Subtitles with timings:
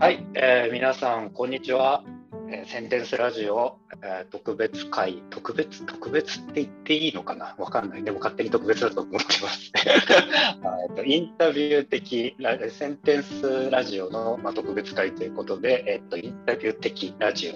[0.00, 2.02] はい、えー、皆さん、こんにちは。
[2.48, 7.54] えー、センテンスラジオ、えー、特別会、特別、特別って言っていいのかな？
[7.58, 8.02] わかんない。
[8.02, 9.70] でも勝手に特別だと思ってます。
[9.76, 12.34] えとインタビュー的
[12.70, 17.52] センテンスラジオの、まあ、特別会ということで、えっと、インタビュー的ラジオ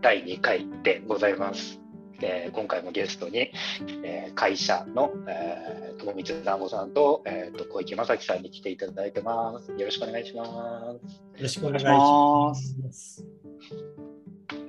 [0.00, 1.81] 第2回でございます。
[2.22, 3.52] えー、今回もゲストに、
[4.04, 9.70] えー、会社の、えー、友光団子さんと,、えーと、小池正樹さんに来ていただいてます。
[9.72, 11.16] よろしくお願いします。
[11.16, 13.24] よろしくお願いします。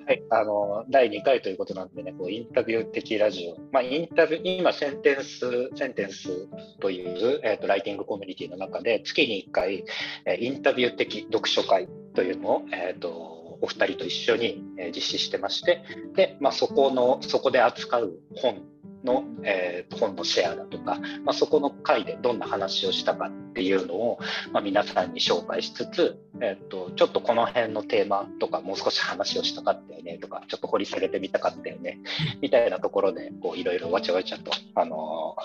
[0.06, 6.48] はい、あの第2回ということなんでね、こうインタビュー的ラジオ、まあ、インタビュー今、センテンス、センテンス
[6.82, 9.86] という、えーと、ライティングコミュニティの中で、月に1回、
[10.26, 13.33] えー、インタビュー的読書会というのを、えーと
[13.64, 14.62] お二人と一緒に
[14.94, 15.82] 実施してまして
[16.16, 18.62] で、まあ、そこのそこで扱う本
[19.06, 24.20] の、えー、本のシェアだとか、まあ、そこの回でどんな話をしたかっていうのを、
[24.52, 32.00] まあ、皆さんに紹介しつつ、えーと、ちょっとこの辺のテーマとかもう少し話をしたかったよねとかちょっと掘り下げてみたかったよね
[32.42, 35.36] みたいなところでいろいろわちゃわちゃと、あの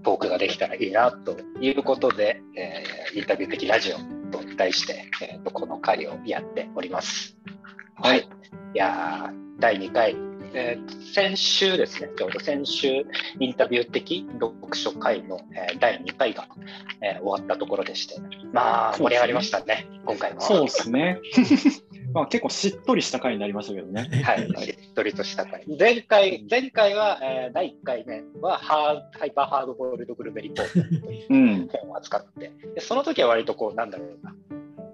[0.00, 7.36] ー、トークができたらいいなということで、えー、インタビュー的ラジオと題して、えーと、この回をやっております。
[7.96, 10.16] はい、いや第2回
[10.52, 13.06] えー、先週ですね、ちょうど先週、
[13.38, 16.48] インタビュー的読書会の、えー、第2回が、
[17.00, 18.16] えー、終わったところでして、
[18.52, 20.40] まあ、盛り上がりましたね、ね今回も。
[20.40, 21.20] そうですね。
[22.12, 24.08] まあ、結構しっとりした回になりましたけどね。
[24.24, 25.64] はい、しっとりとした回。
[25.78, 34.34] 前回、前回は、えー、第1回目はハーハイパーハードボールドグルメリポートという本を扱って、でその時は割とこう、なんだろうな、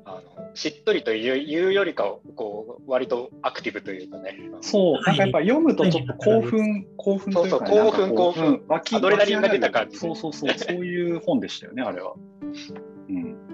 [0.05, 4.39] あのしっとりというよりかこう割とアクティブというかね。
[4.61, 8.63] そう、なんかやっぱ読むとちょっと興奮、興奮というか、ね、そうそう、興奮、興奮。
[8.69, 9.97] アドレナリンが出た感じ。
[9.99, 12.15] そうそうそう、そういう本でしたよね、あれは。
[13.09, 13.46] うん。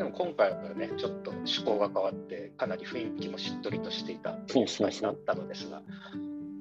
[0.00, 5.82] あでも今回はね、ちょっと趣向が変わって、かなり雰囲気もしっとりとしていたという感じになったのですが、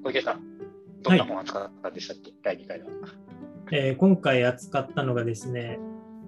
[0.04, 0.44] 小池さん、
[1.02, 2.88] どんな本扱ったんでしたっけ、はい、第2回は。
[3.72, 5.80] えー、今回扱ったのがですね、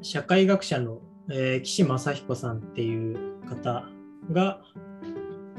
[0.01, 3.85] 社会学者のえー、岸正彦さんっていう方
[4.31, 4.61] が、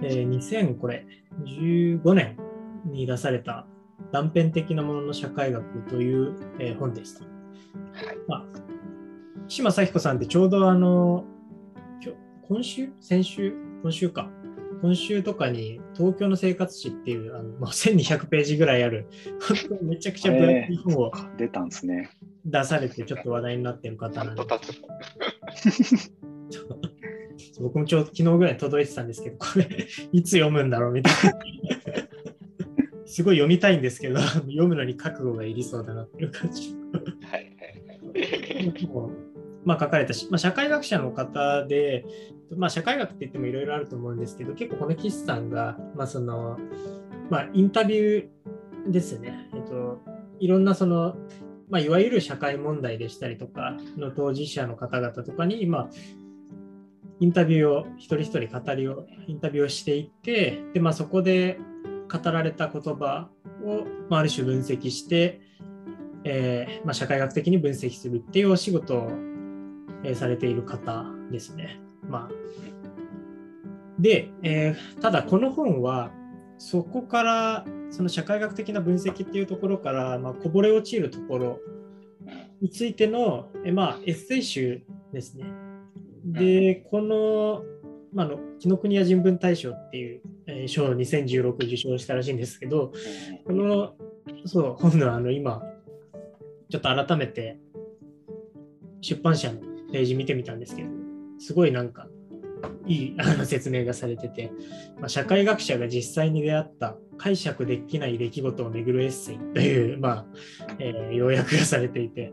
[0.02, 0.28] えー、
[2.04, 2.36] 2015年
[2.84, 3.66] に出された
[4.12, 7.22] 断片的なものの社会学という、えー、本です。
[7.22, 8.44] はいまあ、
[9.48, 11.24] 岸正彦さんってちょうどあの
[12.52, 12.90] 今週？
[13.00, 13.54] 先週？
[13.82, 14.28] 今週か。
[14.82, 19.06] 今週とかに東京の生活史っていうあの、まあ、1200ページぐらいある
[19.80, 22.10] めちゃくちゃ分厚い本を出たんですね。
[22.44, 24.42] 出されてちょっと話題になってる方なんで。
[27.58, 29.66] 僕もちょうど昨日ぐらい届いてたんですけど、これ、
[30.12, 31.38] いつ読むんだろうみたいな。
[33.06, 36.76] すごい読みたいんですけど、読むのに覚悟がいりそうだなっていう感じ。
[37.22, 37.54] はいはい
[38.12, 39.22] はい。
[39.64, 42.04] まあ、書かれたし、まあ、社会学者の方で、
[42.56, 46.58] まあ、社会学って言ってもいろいろあると思うんですけど、結構この岸さんが、まあその
[47.30, 50.00] まあ、インタビューですね、えっと、
[50.40, 51.16] いろんなその
[51.72, 55.88] まあ、いわゆる社会問題でしたりとかの当事者の方々とかに、今、
[57.18, 61.58] インタビューを一人一人語りをインタビューをしていってで、まあ、そこで
[62.12, 63.30] 語られた言葉
[63.64, 65.40] を、まあ、る種分析して、
[66.24, 69.10] えーまあ、社会学的に分析するっていうお仕事を、
[70.04, 71.80] え、されている方ですね。
[72.08, 72.30] まあ、
[73.98, 76.10] で、えー、ただこの本は
[76.58, 81.60] そこからその社会学的な分析っていうところから、まあ、こぼれ落ちるところ
[82.60, 84.82] についての,、えまあ、エッセイ集
[85.12, 85.44] ですね。
[86.24, 87.64] で、この、
[88.14, 92.92] まあの、紀ノ国屋人文大賞っていう、えー、賞を2016受賞したらしいんですけど、
[93.44, 93.94] この
[94.46, 95.62] そう本のあの今、
[96.70, 97.58] ちょっと改めて
[99.00, 99.60] 出版社の
[99.92, 100.88] ページ見てみたんですけど、
[101.42, 102.06] すごいなんか
[102.86, 104.52] いいあの説明がされてて、
[104.98, 110.26] まあ、社会学者が実際に出会った解釈できない出来事をめぐるエッセイという、まあ
[110.78, 112.32] えー、要約がされていて、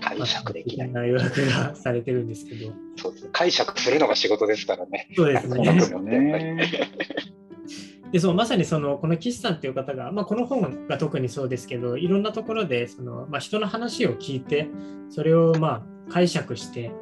[0.00, 0.88] 解釈できない。
[0.88, 2.72] まあ、要約がされてるんですけど。
[2.96, 5.08] そうです解釈するのが仕事ですからね。
[5.16, 6.58] そうですね。
[8.12, 14.68] でそうまさにそのこの岸さんっていう方が、まあ、この本が特にそうですけどいろんなところでその、まあ、人の話を聞いて
[15.10, 16.92] それをまあ解釈して、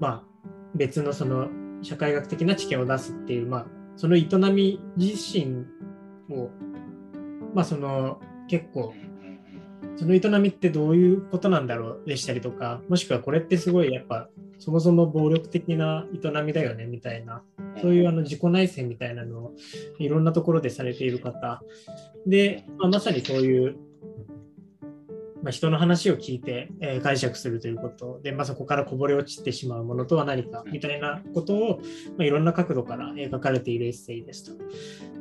[0.00, 1.48] まあ、別のその
[1.82, 3.66] 社会学的な知見を出すっていう、まあ、
[3.96, 5.66] その営み自身
[6.34, 6.50] を、
[7.54, 8.94] まあ、その結構
[9.96, 17.42] その営みってどういうことなんだろうでしたりとかもしくはこれってすごいやっぱそもそも暴力的な営みだよねみたいな
[17.80, 19.54] そういうあの自己内省みたいなのを
[19.98, 21.62] いろんなところでされている方。
[22.26, 23.76] で、まあ、まさにそういう
[25.42, 31.80] まあ、人の話を聞いて、えー、解釈するということで、まあ、そこからこぼれ落ちてしまうものとは何かみたいなことを、
[32.18, 34.64] まあ、いろんな角度から描かれているエッセイですと。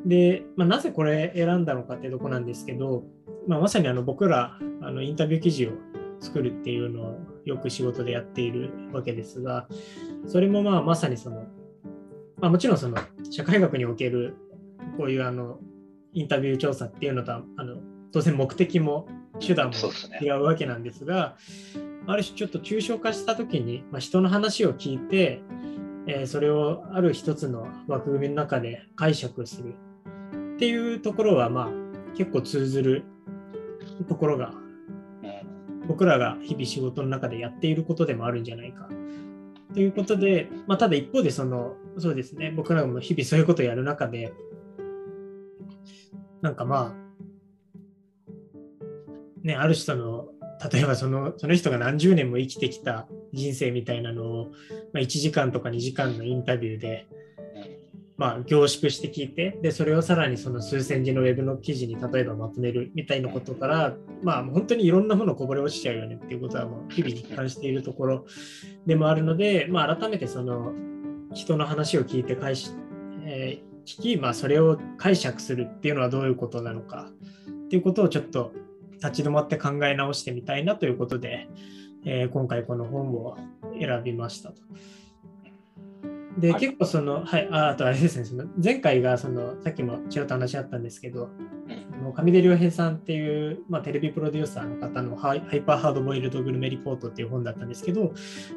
[0.06, 3.04] で、まあ、なぜこれ選んだのかってとこなんですけど、
[3.48, 5.72] まあ、まさにあの僕らあのインタビュー記事を
[6.20, 9.68] 作るっていうのをよく仕事でやっているわけですが、
[10.28, 11.46] それもまあまさにその、
[12.38, 12.98] まあ、もちろんその
[13.30, 14.36] 社会学における
[14.98, 15.60] こういうあの
[16.14, 17.78] インタビュー調査っていうのとあの
[18.12, 19.08] 当然目的も
[19.40, 19.74] 手段も
[20.22, 25.42] 違うわけなんですが、すね、ある種ちょっと抽象化した時に、まあ、人の話を聞いて、
[26.08, 29.76] えー、それをある一つの枠組みの中で解釈する
[30.56, 31.70] っていうところはまあ
[32.18, 33.04] 結構通ずる
[34.08, 34.54] ところが
[35.90, 38.88] 僕らが日々仕事の中でやっていることでもあるんじゃないか。
[39.74, 44.32] ということで、まあ、ただ一方でそのそうですね僕らも日々そういうことをやる中で
[46.42, 47.09] なんかまあ
[49.44, 50.28] ね、ある人の
[50.72, 54.52] 例えばそのその人が何十年も生きてきた人生みたいなのを、
[54.92, 57.08] まあ、1時間とか2時間のインタビューで、
[58.18, 68.26] まあ、凝縮して聞いてでそれをさらにその数千字のウェブの記事に例えばまとめるみたいなことから、まあ、本当にいろんなものこぼれ落ちちゃうよねっていうことはもう日々実感しているところ
[68.86, 70.74] でもあるので、まあ、改めてその
[71.34, 72.72] 人の話を聞いて返し、
[73.24, 77.12] えー、聞き、まあ、それを解釈するっていうのはどういうことなのか
[77.66, 78.52] っていうことをちょっと
[79.04, 81.48] 立ち止まって考え直してみたいなということで、
[82.06, 83.38] えー、今回この本を
[83.80, 84.62] 選びましたと。
[86.38, 91.30] で、結構その、はい、ああとあれですね、その前回がその、さっきもちらっと話あったんですけど、
[92.16, 98.14] 上出良平さんっていう、まあ、テレビプロデューサーの方のハイハイパーハードボイルドグルメリポートっていう本だったんですけど、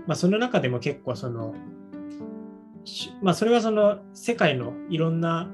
[0.07, 1.55] まあ、その中でも結構その、
[3.21, 5.51] まあ、それはその世界のいろんな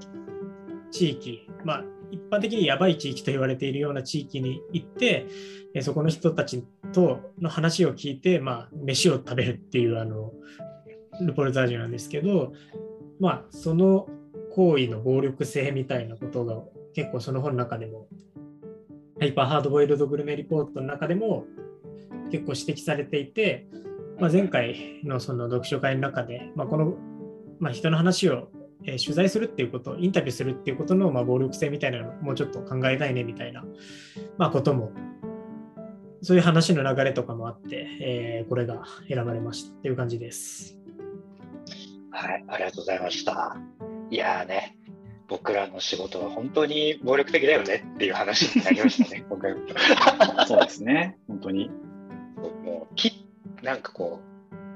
[0.91, 5.27] 地域、まあ、一般的にやばい地域と言われているような地域に行って、
[5.75, 10.33] えそこの人たちとの話を聞いて、まあ、飯を食べるっていうあの
[11.21, 12.53] ルポルタージュなんですけど、
[13.21, 14.09] まあ、その
[14.55, 16.63] 行為の暴力性みたいなことが
[16.95, 18.09] 結構その本の中でも
[19.21, 21.45] ハイパーハードボイルドグルメリポートの中でも
[22.31, 23.67] 結構指摘されていて、
[24.19, 26.95] まあ、前回のその読書会の中で、まあ、この、
[27.59, 28.49] まあ、人の話を
[28.85, 33.65] えー、取材するっていうこと、インタビューするっていうことの、まあ、暴力性みたいなのもうちょっと考えたいねみたいな、
[34.37, 34.93] まあ、ことも、
[36.23, 40.79] そういう話の流れとかもあって、えー、これが選ばれましたっていう感じです。
[42.11, 43.57] はい、ありがとうございました。
[44.11, 44.77] いやね、
[45.29, 49.55] 僕らの仕事は本当に暴力的だよねっていう話になりましたね、 今回
[50.47, 51.71] そうですね、本当に。
[52.65, 53.27] もうき
[53.63, 54.21] なんかこ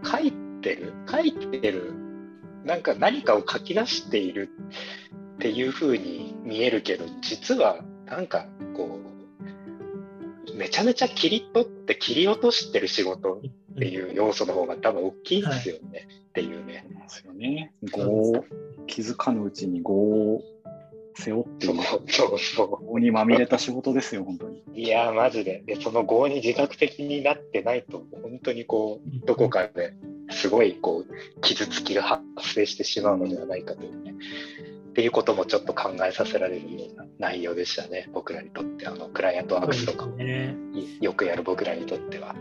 [0.03, 1.95] う、書いてる、書いてる
[2.65, 4.51] なんか何かを書き出している
[5.37, 9.01] っていうふうに見えるけど実はなんかこ
[10.49, 13.41] うめちゃめちゃ切り取って切り落としてる仕事
[13.73, 16.87] っていう要素の方が多分大きいですよね、はい、っていうね。
[16.89, 17.73] ですよね。
[17.83, 18.45] 業
[18.87, 20.43] 気づかぬうちに業を
[21.17, 21.67] 背負って。
[21.67, 21.73] そ
[22.27, 23.01] うそう。
[23.01, 24.63] にまみれた仕事ですよ、本当に。
[24.75, 25.63] いや、マジで。
[25.67, 29.95] で、その業に自覚的になってないと、本当にこう、どこかで
[30.33, 32.23] すごいこう傷つきが発
[32.55, 34.15] 生してしまうのではないかというね。
[34.91, 40.55] っていうこともちょっこ考えさせられるような内容でしたね、僕らにとって、あのクライアントワークスとかも、ね、
[41.01, 42.35] よくやる僕らにとっては。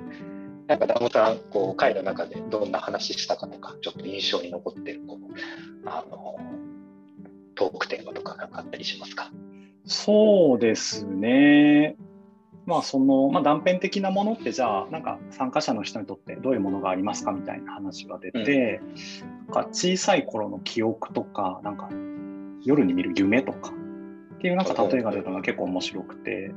[0.67, 5.19] なんかダムさん、こう会の中でどんな話したかとか、ちょっと印象に残ってるこう
[5.85, 6.37] あの
[7.55, 9.31] トークテーマとかなんかあったりしますか？
[9.85, 11.95] そうですね。
[12.65, 21.89] まあその、まあ、断片的なものってじゃあなんか参加者の人にとってどういうものがありますかみたいな話が出て、うん、なんか小さい頃の記憶とかなんか
[22.63, 23.71] 夜に見る夢とか
[24.35, 26.51] っていうなんか例えが出たのが結構面白くて、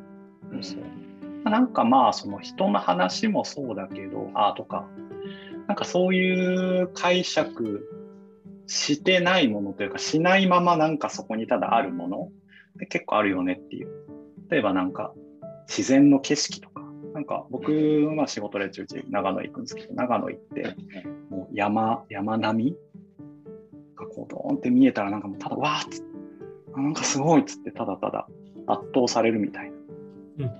[0.51, 4.87] うん、なんかまあその人の話もそうだけどあとか
[5.67, 7.89] なんかそういう解釈
[8.67, 12.29] してないものというかしないままなんかそこにただあるもの
[12.77, 13.89] って結構あるよねっていう。
[14.51, 15.15] 例えばなんか
[15.69, 16.83] 自然の景色とか、
[17.15, 17.73] なんか僕
[18.17, 20.77] は仕事で中々長野行くんですけど、長野行って、
[21.31, 22.77] もう山、山並み
[23.97, 28.27] がこうドーンって見えたら、なんかもうただわーっつって、なんかすごいっつってただただ
[28.67, 29.75] 圧倒されるみたいな。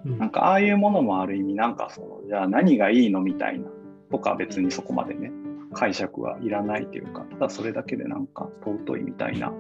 [0.05, 3.69] なんかああいうものもある意味、なんかその、じゃあ何がいいのみたいな。
[4.11, 5.33] とか別にそこまでね、
[5.73, 9.53] 解釈はいらないというか、ただそれだけでなんか尊いみたいな、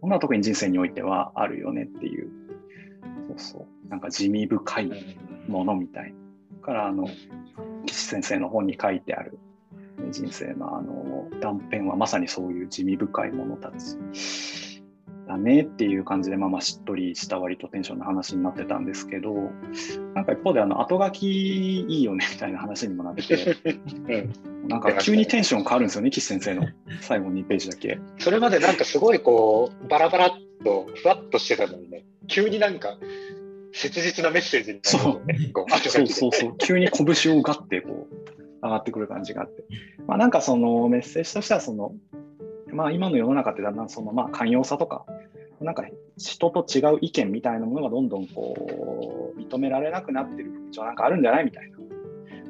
[0.00, 2.30] こんな特に人生においてはあるよねっていう、
[3.28, 3.88] そうそう。
[3.88, 4.90] なんか地味深い
[5.48, 6.18] ものみたいな。
[6.68, 7.08] からあの
[7.86, 9.38] 岸先生の本に書いてある
[10.10, 14.82] 人生のあの断片はまさにそういう地味深いものたち
[15.26, 19.32] だねっていう感じで、まあ、まあしっとりした割とテンションの話になってたんですけど
[20.14, 26.68] なんか一方であの後書きいいよねみたいな話にもなって、うん、なんか急にテンション変わるんですよね岸先生の
[27.00, 27.98] 最後2ページだけ。
[28.18, 30.30] それまでなんかすごいこうバラバラっ
[30.64, 32.98] とふわっとしてたのにね急になんか
[33.72, 35.50] 切実なメッセージになる、ね、
[36.08, 36.32] そう。
[36.32, 38.14] そうそう急に拳をガッてこう
[38.62, 39.64] 上がってくる感じがあって、
[40.06, 41.92] まあ、なんかそのメッセージとしてはその
[42.72, 45.06] まあ、今の世の中ってだんだんそのまあ寛容さとか、
[45.60, 45.84] なんか
[46.16, 51.78] 人と違う意見みたいなものがどんどんこう認められなくなってる風潮なんかあるんじゃないみたいな。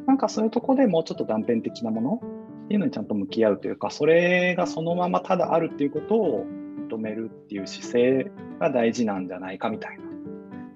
[0.07, 2.21] なんかそういうとこでもうちょっと断片的なもの
[2.65, 6.47] っていうのにちゃんと向き合うというか、それがそのままただあるっていうことを
[6.88, 10.04] 認めるっていう姿勢が大事なんじゃないかみたいな。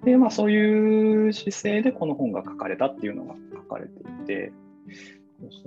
[0.05, 4.53] で、まあそういう姿勢でこの本が書かれたっていうのが書かれていて、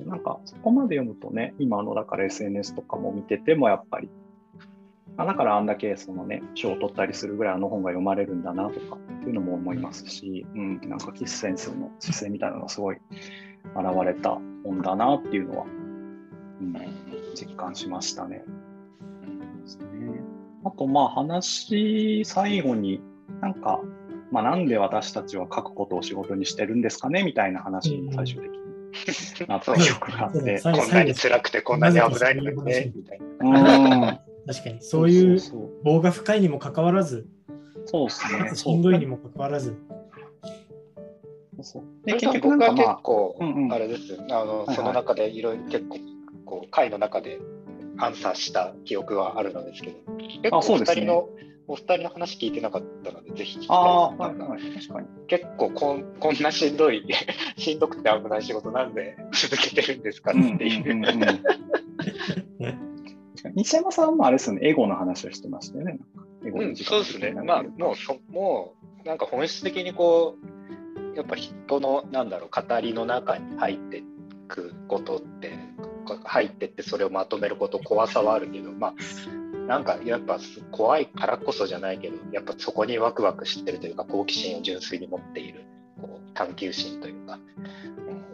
[0.06, 4.10] なんかそこまで読むとね、今のだから SNS とかも見ててもやっぱり、
[5.18, 13.04] あだからあんだけそのね、賞を取ったりするぐらいあの本が読まれるんだなとかっていうのも思いますし、うん、なんかキスセンスの姿勢みたいなのがすごい現
[14.06, 16.76] れた本だなっていうのは、うん、
[17.34, 18.44] 実感しましたね。
[19.66, 20.35] ですね
[20.66, 23.00] あとまあ話最後に
[23.42, 23.82] なんか、
[24.32, 34.22] まあ、なんで私たちは書くことを仕事にしてるんですかねみたいな話に最終的になった記憶があって、こんなに辛くてこんなに危ないのにね、みたいな。
[34.48, 35.40] 確かに、そういう
[35.84, 37.28] 棒が深いにもかかわらず、
[37.86, 38.56] そうですね。
[38.56, 39.76] しんどいにもかかわらず。
[41.62, 43.38] そうで結局僕は結構、
[43.72, 46.00] あれですあの、その中でいろいろ結構、
[46.46, 47.40] こう会の中で
[47.98, 49.98] アンサーした記憶はあるのですけど、
[50.42, 51.30] 結構お二人の、
[51.68, 53.78] お二人の話聞いてなかったので、ぜひ聞きたい。
[53.78, 55.08] あ、はいはい、確かに。
[55.28, 57.06] 結構こんこんなしんどい、
[57.58, 60.96] しんどくて危ない仕事なんで続けてるんですかっていう。
[63.56, 66.00] 西山さんもあれですよね、エゴの話をしてましたよね。
[66.44, 67.32] うん、そうですね。
[67.32, 74.04] まあ、もうそ、もう、なんか本質的にこう、やっぱ人の、なんだろう、語りの中に入ってい
[74.48, 75.54] くことって、
[76.24, 78.94] 入ってってそれをまとめること怖さはあるけど、まあ、
[79.68, 80.40] なんかやっぱ
[80.72, 85.62] 怖いからこそじゃないけど、やっぱそこにワクワクしてるというか、好奇心を純粋に持っている、
[86.00, 87.40] こう探求心というか、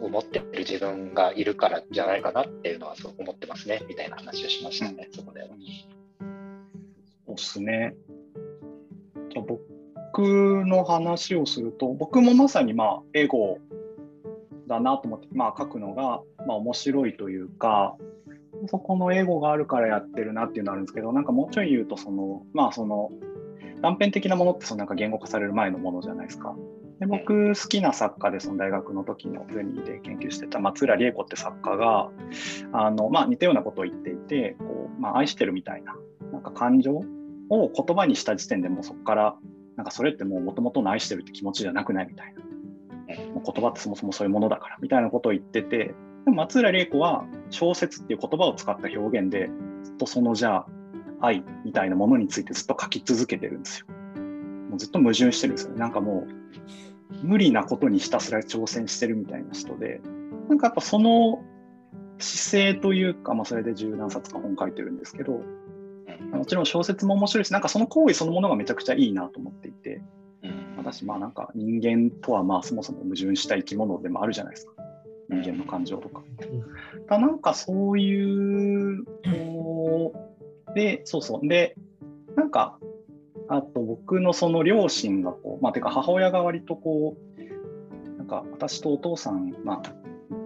[0.00, 5.48] うん、思ってる自分がいるからじゃないかなっていうのはそう思ってますね、みたいな話をしましたね、そこでは。
[7.26, 7.94] そうですね。
[9.34, 13.58] 僕の話をすると、僕もまさにまあ、エゴ
[14.66, 17.96] だなと思って、まあ、書くのが、まあ、面白いというか、
[18.68, 23.10] そこのエゴがあるからやってるなっていうのあるんですけど、なんかもうちょい言うと、その、まあその、
[23.82, 26.54] 断片的なものってそのなんか言語化される前のものじゃないですか。
[27.00, 32.10] で僕好きな作家でその大学の時のゼミで研究してた松浦理恵子って作家が
[32.72, 35.96] あの、まあ、似たようなことを言っていてこう、まあ、愛してるみたいな
[36.30, 37.04] なんか感情を
[37.48, 39.36] 言葉にした時点でもうそこから
[39.76, 42.40] なんかそれってもうもともとの愛してるって気持ちじゃなくないみたいな
[43.16, 49.50] 言葉ってそもそもそういうものだからみたいなことを言っててでも松浦玲子は小説っていう言葉を使った表現で
[49.84, 50.66] ずっとそのじゃあ
[51.20, 53.86] 愛みたいなものについてずっと書き続けてるんですよ。
[54.70, 55.78] もうずっと矛盾してるんですよね。
[55.78, 60.00] なんかもう無理なことにひたすら挑戦してるみたいな人で、
[60.48, 61.42] なんかやっぱその
[62.18, 65.40] 姿勢というか、まあ、それで十何冊か本書いてるんですけど、
[66.32, 70.02] もちろん小説も面白いし、なんかその行為そのものがめちゃくちゃいいなと思っていて、
[70.82, 74.72] 私、まあなんか人間とはまあそもそも矛盾した生き物でもあるじゃないですか。
[75.28, 76.22] 人間の感情とか。
[77.08, 80.12] だなんかそういう、こ
[80.68, 81.48] う、で、そうそう。
[81.48, 81.76] で、
[82.36, 82.78] なんか、
[83.48, 89.92] あと僕のその両親がこう、まあ、てか母親が割とこう、なんか私とお父さん、まあ、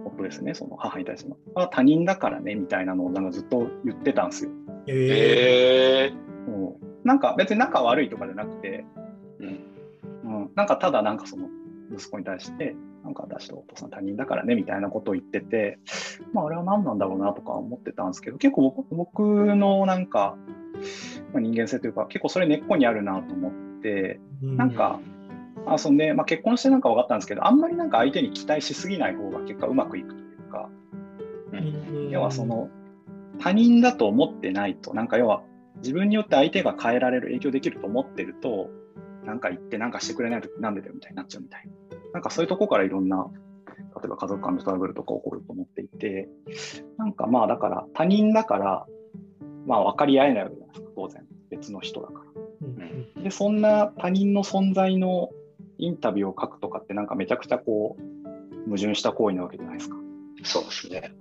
[0.05, 4.51] 夫ですね、その母に対しての、は他人だからねみたいなのをなんかずっと言ってたんですよ。
[4.87, 6.27] へえー。
[7.07, 8.85] なんか別に仲悪いとかじゃなくて、
[10.57, 11.49] なんかただなんかその
[11.95, 15.79] 息子に対して、なんか私とお父さん他人だからねみたいなことを言ってて、
[16.33, 19.21] まあ、あれは何なんだろうなとか思ってたんですけど、結構僕
[19.55, 20.37] のなんか、
[21.33, 24.99] まあ、人間性というか、結構それ根っこにあるなと思って、なんか、
[25.67, 30.69] あそんで、まあ、結婚してなんか分かったんですけど、あんまりなんか相手に期待しすぎない方が結果うまくいくというか、
[31.53, 32.69] うん、要はその
[33.39, 35.43] 他人だと思ってないと、なんか要は
[35.77, 38.71] 自分によって相手が変えられる、影響できると思ってると、
[39.27, 41.73] なんか言ってなんかしてくれないとなんでだよみたいになっちゃうみたいな。
[42.15, 43.27] なんかそういうとこからいろんな、
[43.67, 46.29] 例えば家族間のトラブルとか起こると思っていて、
[46.97, 48.87] なんかまあだから他人だから、
[49.67, 51.27] まあ分かり合えないわけじゃないですか、当然。
[51.51, 52.25] 別の人だか
[53.15, 53.23] ら。
[53.23, 55.31] で、そんな他人の存在の
[55.79, 59.97] インタビューを書くとかってなんかめちゃくちゃこう、矛盾した行為なわけじゃないですか。
[60.43, 61.13] そうですね。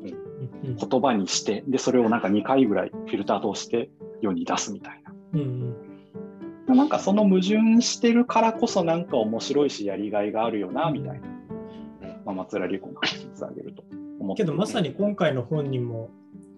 [0.63, 3.89] うん、言葉にして、で、それをなんか2回ぐらいフィルター通して
[4.21, 5.13] 世に出すみたいな。
[5.33, 5.75] うん、
[6.67, 11.27] なんかその矛盾してるからこそなんか面白いしやりがいがあるよなみたいな、
[12.25, 13.84] まあ、松浦理子の話につなげると
[14.19, 16.10] 思ってけどまさに今回の本にも、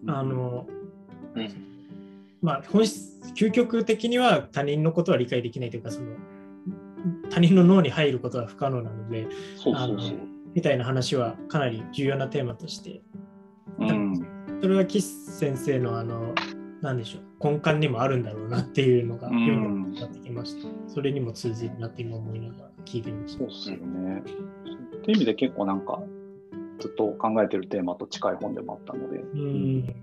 [0.04, 0.68] うん、あの、
[1.36, 1.50] うん、
[2.42, 6.08] まあ本質究極的には他人のことは理解できないというかその
[7.30, 9.28] 他人の脳に入ることは不可能なので
[10.54, 13.02] みたいな話はかなり重要なテーマとして、
[13.80, 14.26] うん、
[14.62, 16.34] それは岸先生のあの
[16.82, 23.40] 何でしょう根幹にもあるんだろうなっていうのが読んでってきました、うん、それにも通じるなって今思いながら聞いてみました。
[23.40, 24.22] そうですよね。
[24.22, 24.24] っ
[25.02, 26.02] ていう意味で結構なんか
[26.80, 29.20] ずっと考えてるテーマと近い本でもあったので。
[29.20, 29.96] うん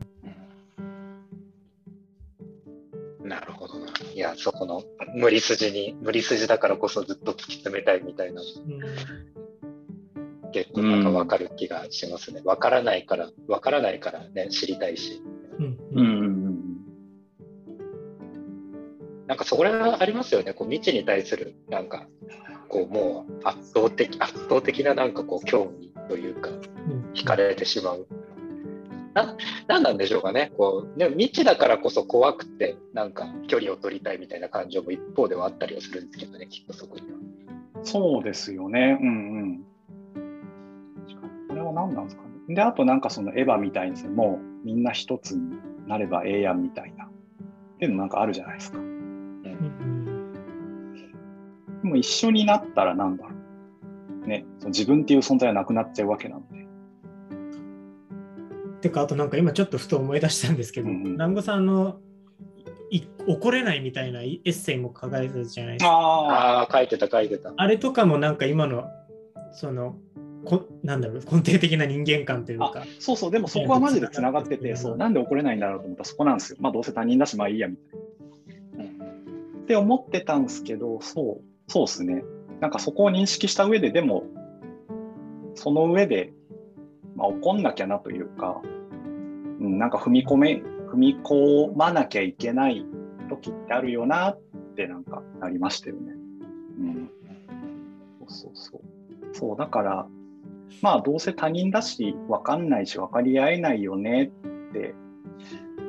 [3.24, 3.86] なるほどな。
[4.14, 12.42] いや、そこの無理筋に、無理筋だからこそずっと突き詰めたいみたいな、うん、結構なんか分かる気がしますね。
[12.44, 15.22] 分からないから、分からないからね、知りたいし。
[15.58, 16.33] うん、うん
[19.26, 22.07] なんかそこらありますよね、こう未知に対する、なんか、
[22.69, 26.50] こうもう圧倒的、圧倒的ななんかこう興味というか、
[27.14, 28.07] 惹かれてしまう。
[29.14, 29.37] な
[29.69, 37.19] なんなんでしょうかねこうでも未知だからこそ怖くてなんか距離を取りたいみたいな感情も一方ではあったりはするんですけどねきっとそこには。
[37.85, 39.11] そうですよねうんう
[39.47, 39.64] ん。
[41.49, 42.54] これは何なんですかね。
[42.54, 47.09] であとなんかそのエヴァみたいにもうみんな一つになればええやんみたいなっ
[47.78, 48.93] ていうのなんかあるじゃないですか。
[51.94, 53.30] も一緒になったらなんだろ
[54.24, 54.28] う。
[54.28, 56.66] ね、その自分っていう存在はなくなっちゃうわけなので。
[58.80, 62.00] てか、あとなんか今ちょっとふと思い出したんですけど、南、う、ん、さんの
[63.26, 65.90] 怒れないみたいなエッセイも書かれてたじゃないですか。
[65.90, 67.52] ああ、書いてた書いてた。
[67.56, 68.84] あれとかもなんか今の、
[69.52, 69.96] その、
[70.44, 72.84] こなんだろう根底的な人間観というか。
[72.98, 73.30] そうそう。
[73.30, 74.96] でもそこはマジでつながっててそう。
[74.98, 76.58] なんで怒れないんだろうと思ったらそこなんですよ。
[76.60, 82.25] まあどうせ他人だしまあいいやみたいな、うん、って思ってたんですけどそうそうですね。
[82.61, 84.25] なんかそこを認識した上で、でも、
[85.54, 86.33] その上で、
[87.16, 88.61] まあ、怒んなきゃなというか、
[89.61, 92.84] うん、なんか踏み込め、踏み込まなきゃいけない
[93.28, 94.41] 時ってあるよなっ
[94.76, 96.12] てなんかなりましたよね。
[96.78, 97.10] うん。
[98.21, 98.80] そうそうそう。
[99.32, 100.06] そう、だから、
[100.82, 104.32] まあどうせ他人だし、わかんないし分かり合えないよね
[104.71, 104.95] って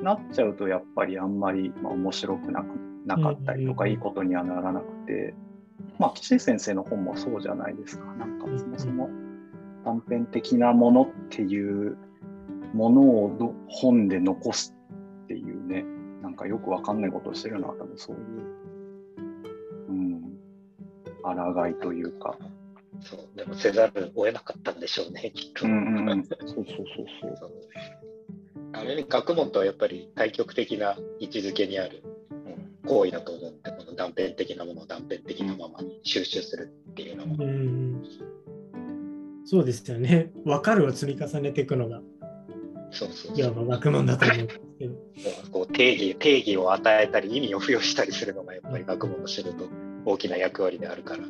[0.03, 2.67] なっちゃうと、やっぱりあんまり、まあ、面白くなく
[3.05, 5.35] なかったりとか、いいことにはならなくて、
[5.99, 8.05] まあ、岸先生の本もそうじゃないですか。
[8.15, 9.09] なんかそもそも
[9.83, 11.97] 断片的なものっていう
[12.73, 14.75] ものを本で残す
[15.23, 15.85] っていうね、
[16.21, 18.23] なんかよくわかんないことをしてるのは多分そういう、
[19.89, 20.21] うん、
[21.21, 22.37] 抗いというか。
[23.01, 25.65] そう、でもせざるを得なかったんでしょうね、きっと。
[25.65, 26.65] うんうん、そうそうそう
[27.39, 27.51] そう。
[28.73, 32.03] あれ、学問とはやっぱり対極的な位置づけにある
[32.85, 33.44] 行為だと思
[33.75, 37.35] って、この断片的なものを断片的なままに収集するっていうのも。
[37.43, 38.05] う
[39.45, 40.31] そうですよね。
[40.43, 42.01] 分かるを積み重ねていくのが、
[42.91, 44.95] そうそういわば学問だと思うんですけど。
[45.51, 49.69] こう定義定義を与えたり、意味を付与したりするのがやっぱり学問の仕事、
[50.05, 51.23] 大きな役割であるから。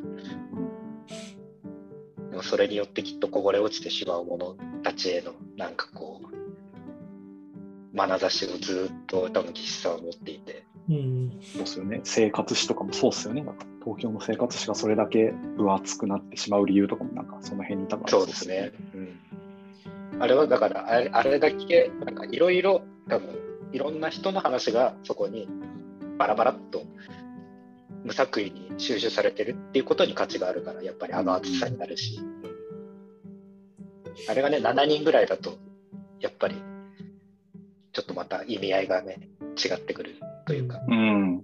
[2.30, 12.00] でもそれによってきっとこぼれ落ちてしまうものたちへのなんかこう眼差しをずっと多分岸さんは持っていてうん、そうですよね。
[12.04, 13.44] 生活史とかもそうですよね。
[13.84, 18.72] 東京の生活史がそれだけ分厚くなってしまう理由とかも、なんかその辺に多分そうですね。
[18.94, 18.98] う
[20.18, 23.28] ん、あれはだからあれ、あれだけ、なんかいろいろ、多分
[23.72, 25.48] いろんな人の話がそこに
[26.18, 26.82] バラバラっと
[28.04, 32.20] 無作為に収集されてるっていうことに価値があるから、やっぱりあの厚さになるし。
[34.28, 35.58] あれがね、7人ぐらいだと、
[36.20, 36.56] やっぱり
[37.96, 39.16] ちょっとまた意味合いがね、
[39.56, 40.82] 違ってくるというか。
[40.86, 41.42] うん、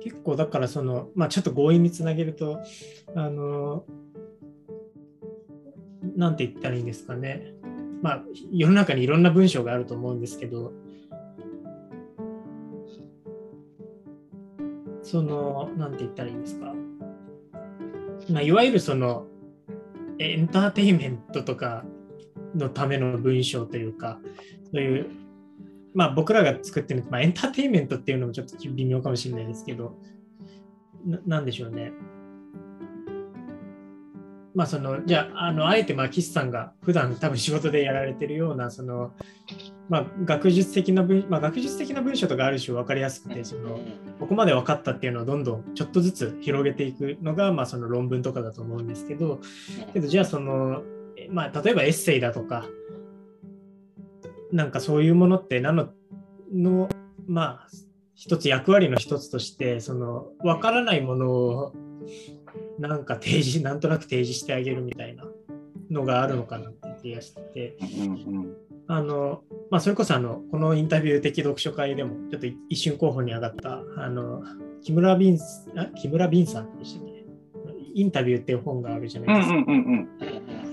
[0.00, 2.58] 結構だからその、まあ、ちょっと強引につなげると
[3.14, 3.84] あの
[6.16, 7.54] なんて言ったらいいんですかね、
[8.02, 10.72] まあ、世の中にいろんな文章があると思うんですけど
[15.04, 16.74] そのなんて言ったらいいんですか、
[18.30, 19.28] まあ、いわゆるその
[20.18, 21.84] エンターテインメントとか
[22.56, 24.18] のための文章というか
[24.72, 25.10] そういう
[25.96, 29.96] まあ僕らが作ってる、まあ、エンターテインメントっていうのもちょっと微妙かもしれないですけど、
[31.06, 31.90] ななんでしょうね。
[34.54, 39.12] まあその、じゃあ、あの、あえてまあ岸さんが普段多分仕事でやられてるような、その、
[39.88, 43.80] まあ学術的な文、まあ学術的な文章とかある種分かりやすくて、その、
[44.20, 49.40] ここまで分かったっていうのをどんどんちょっとずつ広げていくのが、まあその論文とかだと思うんですけど、
[49.94, 50.82] けどじゃあその、
[51.30, 52.66] まあ例えばエッセイだとか、
[54.52, 55.88] なんかそういうものって何の
[56.52, 56.88] の、
[57.26, 57.68] まあ、
[58.14, 61.72] 一つ役割の一つとしてその分からないものを
[62.78, 65.24] なんか提示なんとなく提示してあげるみたいな
[65.90, 67.76] のがあるのかなって気がして、
[68.88, 74.42] あのまあ、それこそあのこのインタビュー的読書会でもちょっと一瞬候補に上がったあの
[74.82, 75.38] 木村敏
[75.76, 77.24] あ木村敏さんでしたね
[77.94, 80.65] インタビューっていう本があるじゃないですか。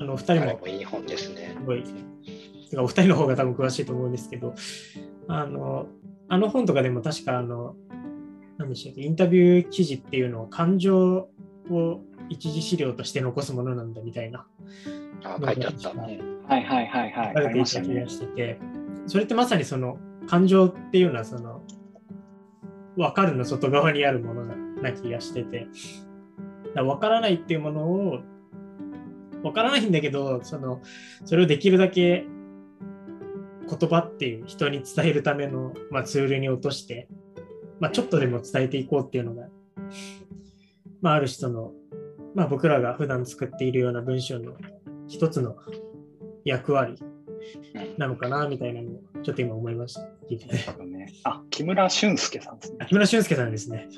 [0.00, 1.54] あの二人もいい本ですね。
[1.58, 1.84] すごい
[2.76, 4.54] お二人の方が多分詳しいと思うんですけど、
[5.28, 5.86] あの
[6.28, 7.76] あの本とかでも確かあの、
[8.56, 11.28] 何でしたっけ、インタビュー記事っていうのを感情
[11.70, 14.46] を一次資料として残すものなんだみたいな。
[15.22, 15.90] あ書いてあった。
[15.90, 17.28] はいはいはいはい。
[17.28, 18.58] 書かれていた気がしてて、
[19.06, 21.62] それってまさにその感情っていうのはその
[22.96, 25.66] 分かるの外側にあるものな気がしてて、
[26.74, 28.20] だ分からないっていうものを
[29.42, 30.80] 分からないんだけどその
[31.24, 32.26] それをできるだけ
[33.68, 37.08] 言葉っていう人に伝えるための、まあ、ツールに落として、
[37.78, 39.46] まあ、ちょっとでも伝えていこうっていうのが、
[41.00, 41.72] まあ、ある人の、
[42.34, 44.54] まあ、僕らが普段作っているような文章の
[45.06, 45.56] 一つの
[46.44, 46.96] 役割
[47.96, 50.00] なのかなみたいなのをちょっと今思いました。
[50.28, 50.64] 聞いてね、
[51.24, 52.86] あ、木村俊介さんですね。
[52.88, 53.88] 木村俊介さんですね。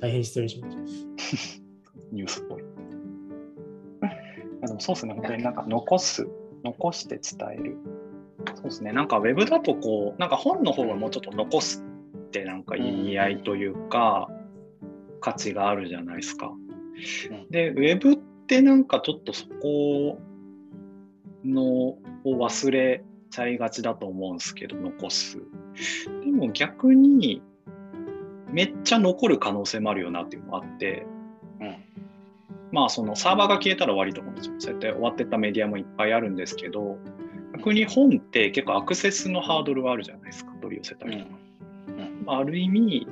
[0.00, 0.82] 大変失礼しました。
[2.12, 2.67] ニュースっぽい。
[4.66, 6.28] でもそうですね、本当になんか残す、
[6.64, 7.76] 残して伝える。
[8.54, 11.84] そうですね、なんかウェブだとこう、なんか本の方はもうちょっと残す
[12.16, 14.28] ってなんか意味合いというか、
[15.20, 16.52] 価値があるじゃないですか。
[17.50, 18.16] で、ウェブっ
[18.46, 20.18] てなんかちょっとそこ
[21.44, 25.38] のを忘れちゃいがちだと思うんですけど、残す。
[26.24, 27.42] でも逆に、
[28.50, 31.06] めっちゃ残る可能性もあるよなっていうのがあって、
[31.60, 31.76] うん、
[32.72, 36.98] まあそのサーバーが消えたら終わりとかもそうやって終わってったメディアもいっぱいあるんですけど、
[37.54, 41.38] 逆に本って結構アクセスのハードルがあるじゃないですか、取り寄せたりとか。
[41.88, 42.24] うん。
[42.24, 43.06] まあ、ある意味、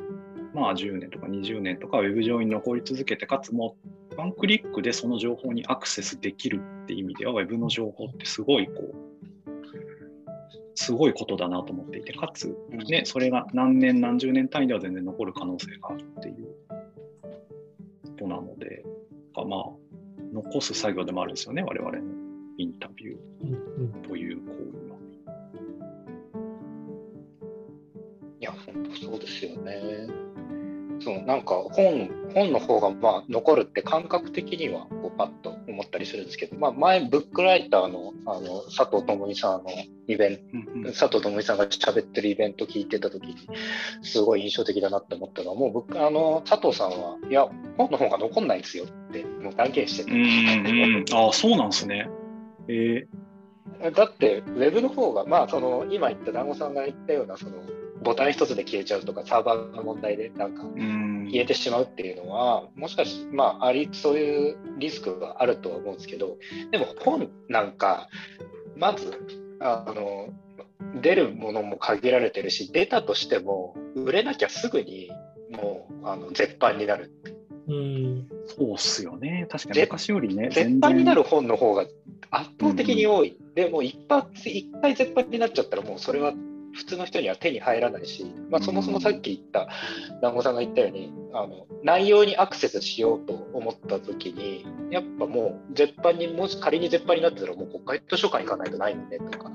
[0.54, 3.76] まあ、10年とか20年とかウェブ上に残り続けて、かつも
[4.12, 8.94] うワンクリックでその情報にアクセスできるって意味では、ウェブの情報ってすごいこう、
[10.74, 12.56] すごいことだなと思っていて、かつ、
[12.88, 16.46] ね、それが何年、何十年単位では全然残る可能性があるっていう
[18.04, 18.84] ことなので、
[19.44, 19.62] まあ、
[20.32, 21.98] 残す作業でもあるんですよね、我々の
[22.58, 24.96] インタビューという行為は。
[28.40, 30.26] いや、本当そうですよね。
[31.00, 39.70] そうなんか本本の方がまあ残るって感覚的にはこうパッと思ったりするんですけど、まあ、前ブックライターのあの佐藤智美さんの
[40.06, 43.36] イベント、うんうん、佐藤智美さんが喋ってるイベント聞いてた時に
[44.02, 47.46] すごい印象的だなって思ったのはもう僕あの佐藤さんはいや
[47.76, 52.08] 本の方が残んないんですよってもう断言してああそうなんですね。
[52.68, 57.52] えー、だってウェブの方がまあその今言った団子さんが言ったようなその
[58.02, 66.36] ボタン一つで消えちゃうとかサーバーの問題でなんか消えてしまうっていうのはもしかしまあありそういうリスクがあるとは思うんですけど
[66.70, 68.08] でも本なんか
[68.76, 69.12] まず
[69.60, 70.28] あの
[71.00, 75.10] 出るものも限られてるし出たとしても売れなきゃすぐに
[75.50, 77.12] もうあの絶版になる。
[77.68, 79.46] うんそうっすよね。
[79.50, 80.50] 確かに昔よりね。
[80.50, 81.86] 絶版になる本の方が
[82.30, 83.36] 圧倒的に多い。
[83.38, 86.32] うん、でも一発、一回絶版になっちゃったらもうそれは
[86.76, 89.68] 普通の人には手に入らないし、まあ、そもそもさっき言った
[90.20, 99.50] 団子さんが言ったようにあの内容にアクセスしようと思った時にやっぱもう絶版にもし仮に絶版になってたらもう国会図書館行かないとないんでとか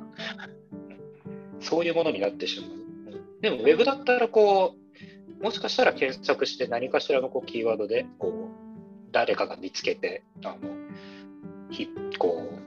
[1.59, 2.71] そういうものになってしまう。
[3.41, 4.80] でもウェブだったらこう
[5.41, 8.71] もしかしたら検索して何かしらのこうキーワードでこう。
[9.11, 10.57] 誰かが見つけてあの
[11.69, 12.61] ひこう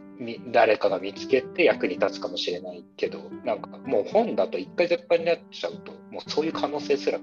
[0.53, 7.19] 誰かが見つけて役に立つかもしれないけどなんかもう本だと一回絶版になっちゃうともうそういう可能性すら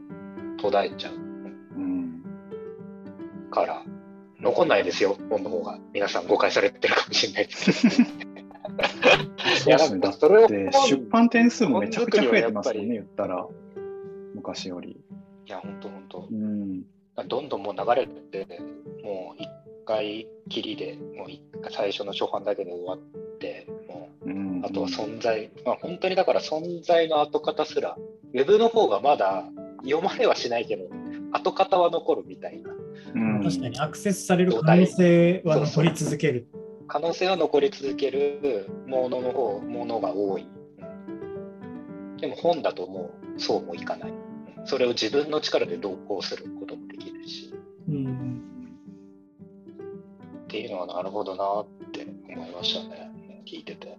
[0.60, 1.18] 途絶えちゃう、う
[1.80, 2.24] ん、
[3.50, 3.84] から
[4.40, 5.80] 残んないですよ本の方が。
[5.94, 8.02] 皆さん誤解されてるかもしれないです。
[9.68, 13.48] いやなんかそれを出版点数もめちゃくちゃ増えてますよね言ったら。
[14.34, 15.00] 昔より
[15.46, 16.84] いや本当本当、うん、
[17.28, 18.48] どんどんもう流れて
[19.04, 19.50] もう一
[19.86, 21.28] 回きりでもう
[21.72, 23.00] 最初の初版だけで終わっ
[23.40, 27.98] てもう、うん、あとは存在、まあ、本当にだから存在の跡形すら
[28.34, 29.46] ウェブの方がまだ
[29.84, 30.86] 読まれはしないけど
[31.34, 32.72] 跡形は残るみたいな、
[33.16, 36.48] うん、確かにアクセスされる可能性は残り続ける。
[36.88, 40.46] 可能性は残り続けるものの方ものが多い。
[42.20, 44.14] でも本だともうそうもいかない
[44.66, 47.54] それを自分の力で同行することもできるし、
[47.90, 48.42] うん
[50.44, 53.12] っていうのはなるほどなって思いましたね、
[53.46, 53.98] 聞いてて。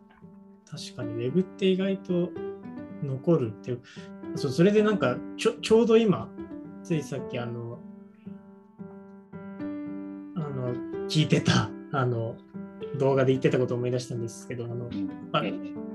[0.70, 2.30] 確かに、ウェブって意外と
[3.02, 3.76] 残るって
[4.36, 6.28] そうそれでなんかちょちょうど今
[6.82, 7.78] ついさっきあの
[10.36, 10.74] あの
[11.08, 12.36] 聞いてたあの
[12.98, 14.88] 動画で言ってたことを思い出したんですけどあの、
[15.32, 15.42] まあ、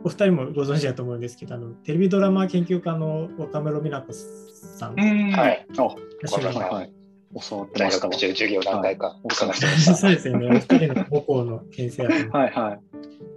[0.03, 4.13] お二人もご存知だと思うんですけどあのテレビドラマ研究家の若室美奈子
[4.77, 4.95] さん。
[4.95, 5.65] はい。
[5.77, 5.81] あ、
[6.75, 6.93] はい。
[7.49, 10.47] 教わってました中授業何回か、はい、 そうですよね。
[10.47, 12.51] お二人の母校の先生はいはい。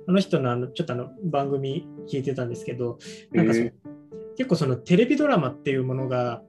[0.06, 2.98] あの人のあのちょっとあの番組聞いてたんですけど、
[3.32, 3.70] なんかその
[4.36, 6.42] 結構そのテレビドラマっていうものが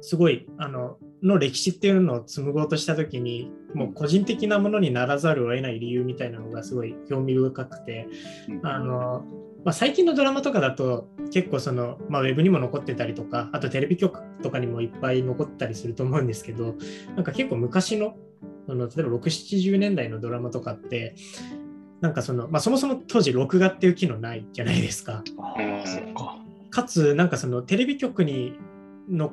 [0.00, 8.06] すごいあのの歴史っていうのを紡ごうとした時にもう個人的なものにならざるを得ない理由みたいなのがすごい興味深くて、
[8.62, 9.24] あの
[9.64, 16.74] まあ、最近のドラマとかだと結構その、まあ、ウェブにも残ってたりとかあとテレビ局とかにもいっぱい残ったりすると思うんですけど
[17.16, 18.16] なんか結構昔の
[18.66, 21.14] その例えば670年代のドラマとかって
[22.02, 25.24] なんかその、まあ、そもそも当時録画っていう機能ないじゃないですか。
[26.70, 28.58] かつなんかそのテレビ局に
[29.08, 29.32] の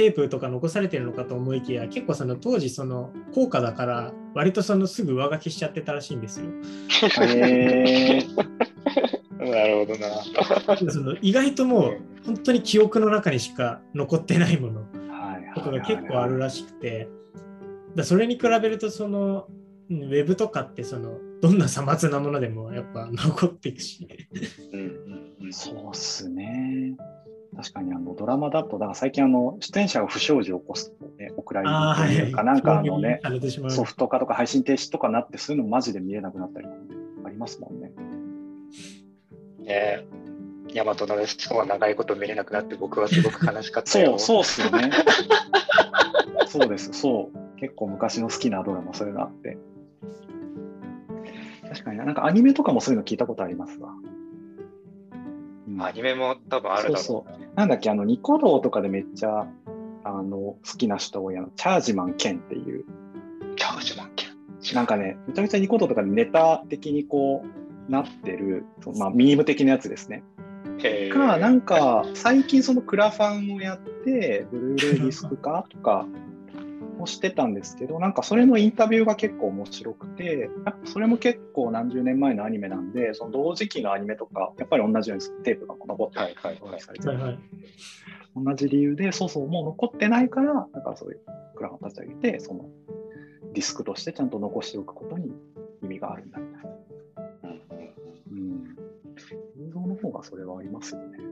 [0.00, 6.46] テープとか残されてるのかと思いきや結構その当時その高価だから割とそのすぐ上書きしちゃってたらしいんですよ。
[7.20, 8.22] へ
[9.38, 10.90] なるほどな。
[10.90, 14.86] その意外ともう本当に記憶の中にしか残ってないもの
[15.54, 17.10] とかが結構あるらしくて
[17.94, 19.48] だそれに比べるとその
[19.90, 24.08] ウェブとかってそのどんなさまつなものでもやっぱ残っていくし。
[24.72, 24.78] う
[25.46, 26.96] ん、そうっすね。
[27.56, 33.20] 確かにあのドラマだと、だから最近あの出演者が不祥事を起こすとね、お蔵入りというか、なんかあのね、
[33.68, 36.66] ソフト化とか配信停止とかなって、そういうのマジで見えなくなったり
[37.24, 37.92] ありますもんね。
[39.58, 40.04] ね
[40.72, 44.18] 大和なでしこは長いこと見れなくなって、僕はすごく悲しかったよ。
[44.18, 44.90] そう、そうっすよね。
[46.46, 47.58] そうです、そう。
[47.58, 49.58] 結構昔の好きなドラマ、そういうのあって。
[51.68, 53.94] 確かになんかアニメとかもそういうの聞いたことありますわ。
[55.84, 57.56] アニメも多分あるだろう、そうそう。
[57.56, 59.46] なんだっけ、あの、ニコ動とかでめっちゃ、
[60.04, 62.84] あの、好きな人多いの、チャージマンケンっていう。
[63.56, 64.74] チャージマンケン。
[64.74, 67.44] なんかね、めちゃめちゃニコ動とかでネタ的にこ
[67.88, 68.64] う、なってる、
[68.98, 70.22] まあ、ミーム的なやつですね。
[71.10, 76.06] か、なんか、最近そのクラファンをやって、ブルーレイディスク化とか
[77.02, 87.38] をしてたんですけど、なんかそれのインタビューが結構面白くて、やっぱそれも結構何十年前のアニメなんで、その同時期のアニメとか、やっぱり同じようにテープが残ってはいはいはい、
[88.36, 91.20] 同じ理由で、そうそう、もう残ってないから、だからそういう
[91.56, 92.68] クラファン立ち上げて、その
[93.52, 95.32] ディスクとしてちゃんと残しておくことに
[95.82, 96.70] 意味があるんだみたいな。
[98.32, 98.76] うん。
[99.66, 101.29] 映像の方がそれはありますよね。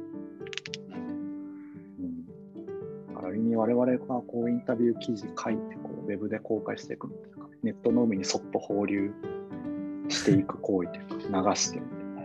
[3.23, 9.13] ある意味我々がこうインタビュー記事書いてこうウェブで公開していくみたいなネットの海にそっと放流
[10.09, 11.83] していく行為というか流して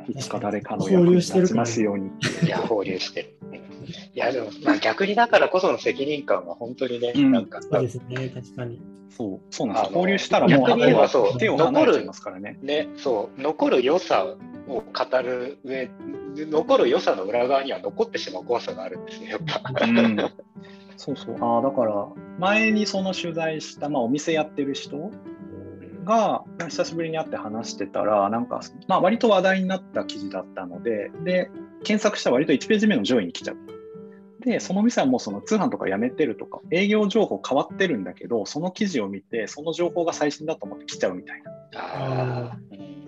[0.07, 2.11] いつか誰かの役に立ちますように
[2.43, 3.35] いや放流してる。
[4.13, 8.81] いやでも、まあ、逆にだからこその責任感は本当にね、うん、なんかそうですね確かに。
[9.09, 12.57] そうそうなんです放流したらもう逆に言えばそう手を離れちゃいますからね。
[12.61, 15.89] ねそう残る良さを語る上
[16.35, 20.17] 残る良さの裏側には残ってしまう怖さがあるんですねやっぱ、うん
[21.03, 21.35] そうそう。
[21.41, 22.07] ああ、だから、
[22.39, 25.11] 前にその取材した、まあ、お店やってる人
[26.05, 31.51] が、久しぶりに会って話してたら、なんか、まあ、割と話題になった記事だったので、で、
[31.83, 33.57] 検索したら割と1ページ目の上位に来ちゃう。
[34.45, 41.51] で、その店はもうその通販とかやめてるとか、営業情報変わってるんだけど、その記事を見て、その情報が最新だと思って来ちゃうみたいな。
[41.75, 42.57] あ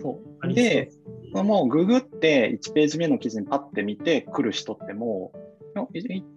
[0.02, 0.92] そうで、
[1.34, 5.45] もうググって1ページ目の記事にパッて見て来る人ってもう、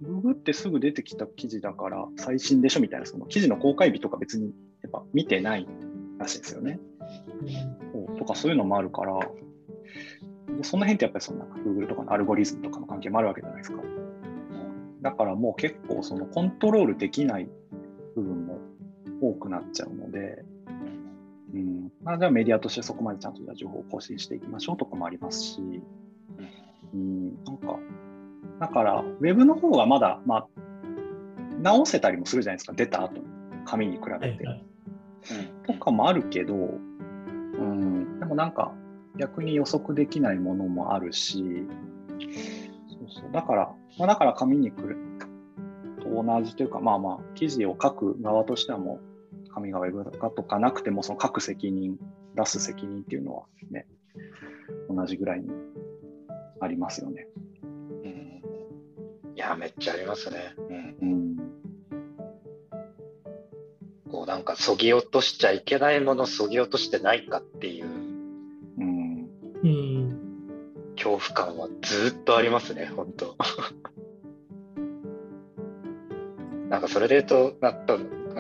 [0.03, 5.67] ググってすぐ出てきた記事だから最新でしょみたいな、その記事の公開日とか別にやっぱ見てない
[6.19, 6.81] らしいですよね。
[7.95, 9.19] うん、とかそういうのもあるから、
[10.63, 13.83] その辺ってやっぱりそのなんか Google とかのアルゴリズムとかの関係もあるわけじゃないですか。
[15.03, 17.49] だからもう結構そのコントロールできない
[18.17, 18.59] 部分も
[19.21, 20.45] 多くなっちゃうので、
[21.55, 25.61] うん、まあ、じゃあメディアとしてそこまでちゃんと情報を更新していきましょうとかもありますし、
[26.93, 27.79] うん、なんか
[28.61, 30.47] だから、ウェブの方がまだ、まあ、
[31.61, 33.21] 直せたりもするじゃないですか、出た後。
[33.65, 34.45] 紙に比べて。
[34.45, 38.73] うん、とかもあるけど、うん、でもなんか、
[39.17, 41.67] 逆に予測できないものもあるし、
[42.19, 43.33] そうそう。
[43.33, 44.97] だから、まあ、だから紙に来る
[46.01, 49.01] と同じというか、まあまあ、記事を書く側としてはも
[49.47, 51.99] う、紙がウェブ化とかなくても、その書く責任、
[52.35, 53.87] 出す責任っていうのはね、
[54.89, 55.51] 同じぐらいに
[56.61, 57.27] ありますよね。
[59.39, 60.57] いや、めっちゃありますね。
[60.59, 60.97] うん。
[61.01, 61.37] うん、
[64.11, 67.87] こうなんか、そぎ落としちゃいけないもの、そぎ落としてないかっていう、
[68.81, 69.29] うん、
[70.97, 73.37] 恐恐怖感はずっとありますね、本当。
[76.69, 77.81] なんかそれで言うと、な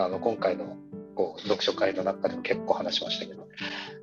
[0.05, 0.79] あの今回の
[1.15, 3.47] こう読書会の中でも結構話しましたけど、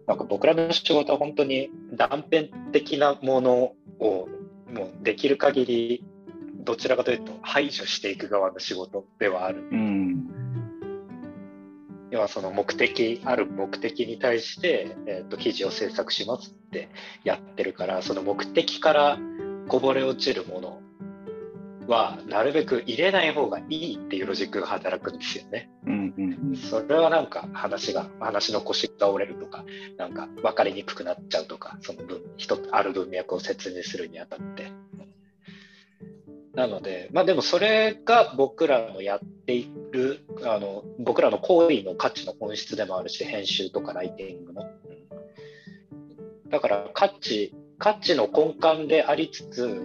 [0.07, 4.29] なんか僕らの仕事は本当に断片的なものを
[4.73, 6.05] もうできる限り
[6.65, 9.67] どちらかというと排除していく側の仕事ではある。
[9.71, 10.45] うん
[12.11, 16.89] 要はその目的ある目的に対して、えーと、記事を制作しますって
[17.23, 19.19] やってるからその目的から
[19.67, 20.81] こぼれ落ちるもの
[21.87, 25.69] はなるべく入れない方がいいっていうロジックが働くんですよね。
[25.85, 29.65] うんうん、それはなんか話が話の腰が折れるとか
[29.97, 34.71] なんか分かりにくくなっちゃうとかその分一ある文脈を説明するにあたって。
[36.55, 44.63] なので、まあでもそれが僕らのやっている、あの僕らの行為の価値の本質でもあるし、編集とかライティングの。
[46.49, 49.81] だから価値、価値の根幹でありつつ、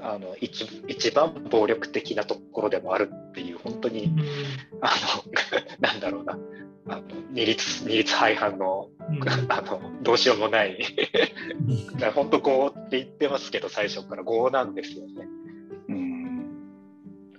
[0.00, 4.14] あの一一番暴力的なところでもあるっていう、本当に、
[4.80, 5.24] あの、
[5.80, 6.38] なんだろうな、
[6.88, 8.88] あの二律二律背反の,、
[9.48, 10.78] あのどうしようもない
[12.14, 15.28] 本当こうって言ってますけど最初から5なんですよね。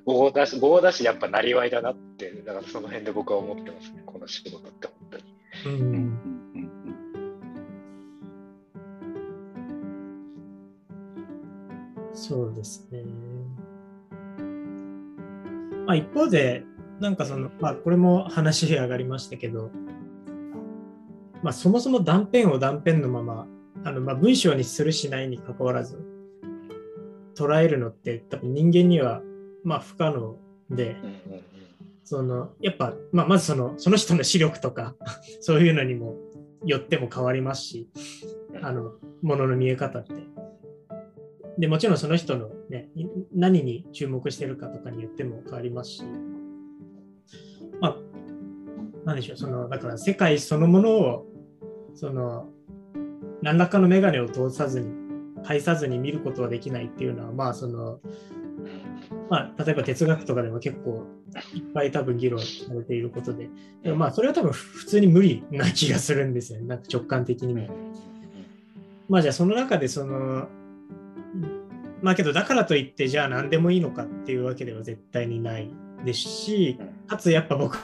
[0.09, 5.77] 棒だし、棒だし、やっぱなりわいだなって、だからその辺で僕は思ってますね、この仕事って本当に。
[5.77, 6.39] うん
[12.11, 13.03] そうですね。
[15.85, 16.63] まあ、一方で、
[16.99, 19.69] なんかその、まあ、これも話上がりましたけど、
[21.43, 23.47] まあ、そもそも断片を断片のまま、
[23.85, 25.97] あのまあ文章にするしないにかかわらず、
[27.35, 29.21] 捉えるのって多分人間には
[29.63, 30.37] まあ、不可能
[30.69, 30.95] で、
[32.03, 34.95] そのやっぱ、まあ、まずそのその人の視力とか
[35.41, 36.15] そういうのにも
[36.65, 37.87] よっても変わりますし
[38.61, 40.13] あのものの見え方って。
[41.59, 42.89] でもちろんその人の、ね、
[43.33, 46.03] 何に注目してるかとかによっても変わりますし、
[47.81, 47.97] まあ、
[49.05, 51.27] なんでしょう、そのだから世界そのものを
[51.95, 52.49] その
[53.41, 54.87] 何らかの眼鏡を通さずに、
[55.43, 57.99] 介さずに見ることはできないっていうのは、まあその
[59.29, 61.05] まあ、例えば哲学とかでも結構
[61.53, 63.47] いっぱい多分議論されていることで、
[63.83, 67.67] でもまあそれは多分普通に無理な気がするんですよね、なんか直感的にも。
[69.07, 70.47] まあじゃあその中でその、
[72.01, 75.69] まあけどだからといってじゃあ何でもいいのかっていうわけでは絶対にない
[76.05, 77.77] ですし、かつやっぱ僕、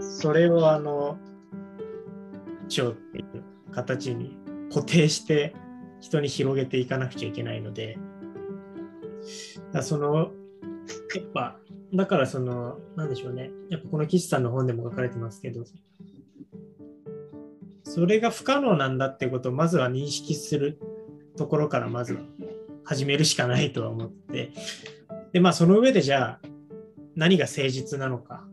[0.00, 1.18] それをあの、
[2.68, 3.24] 章っていう
[3.72, 4.38] 形に
[4.72, 5.54] 固定して
[6.00, 7.98] 人に広げていかなくちゃいけないので、
[9.72, 10.32] だその、
[11.14, 11.58] やっぱ、
[11.94, 13.50] だからその、なんでしょうね。
[13.68, 15.64] やっぱこの岸さんの本でも書かれてますけど、
[17.84, 20.78] それが不可能なんだってことをまずは認識する
[21.36, 22.20] ところからまずは
[22.84, 24.52] 始めるしかないとは思って、
[25.32, 26.48] で、まあその上でじゃあ
[27.16, 28.44] 何が誠実なのか、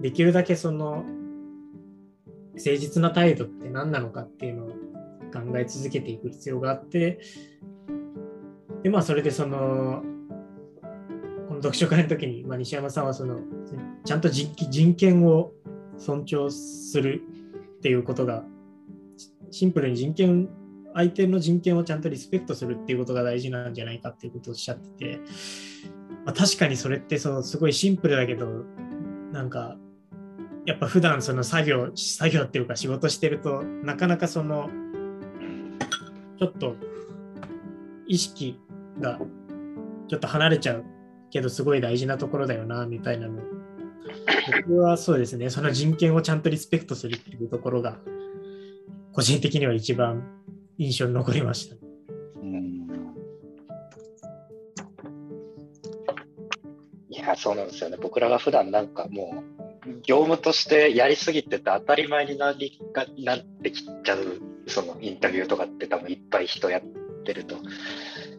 [0.00, 1.04] できるだけその
[2.54, 4.68] 誠実な態度って何なのかっていうのを
[5.32, 7.20] 考え続けていく必要があって、
[8.82, 10.13] で、まあ、それでその、この
[11.68, 13.40] 読書会の時に、まあ、西山さんはその、
[14.04, 15.52] ちゃんと人権を
[15.96, 17.22] 尊重する
[17.78, 18.44] っていうことが、
[19.50, 20.48] シンプルに人権、
[20.94, 25.20] 相手の人権をちゃんとリスペクトするっていうことが大事なんじゃないかっていうことをおっしゃってて、
[26.26, 28.46] まあ、確かにそれってそのすごいシンプルだけど、
[29.32, 29.76] なんか、
[30.66, 34.68] やっぱ普段その作業、作業っていうか仕事してると、なかなかその、
[36.38, 36.76] ちょっと
[38.06, 38.60] 意識
[39.00, 39.18] が
[40.08, 40.84] ちょっと離れちゃう
[41.34, 43.42] けどすごい大事なところだよなみたいなの。
[44.66, 47.98] 僕はそうですねその人権をちゃんとリスペクトするっていうところが
[49.12, 50.22] 個人的には一番
[50.78, 51.74] 印象に残りました。
[57.10, 57.96] いやそうなんですよね。
[58.00, 59.42] 僕らが普段なんかも
[59.86, 66.82] う業務としてやりすぎてて当たり前になりがなってきちゃうそのインタビューとかって多分いっぱい人やっ
[67.24, 67.56] てると。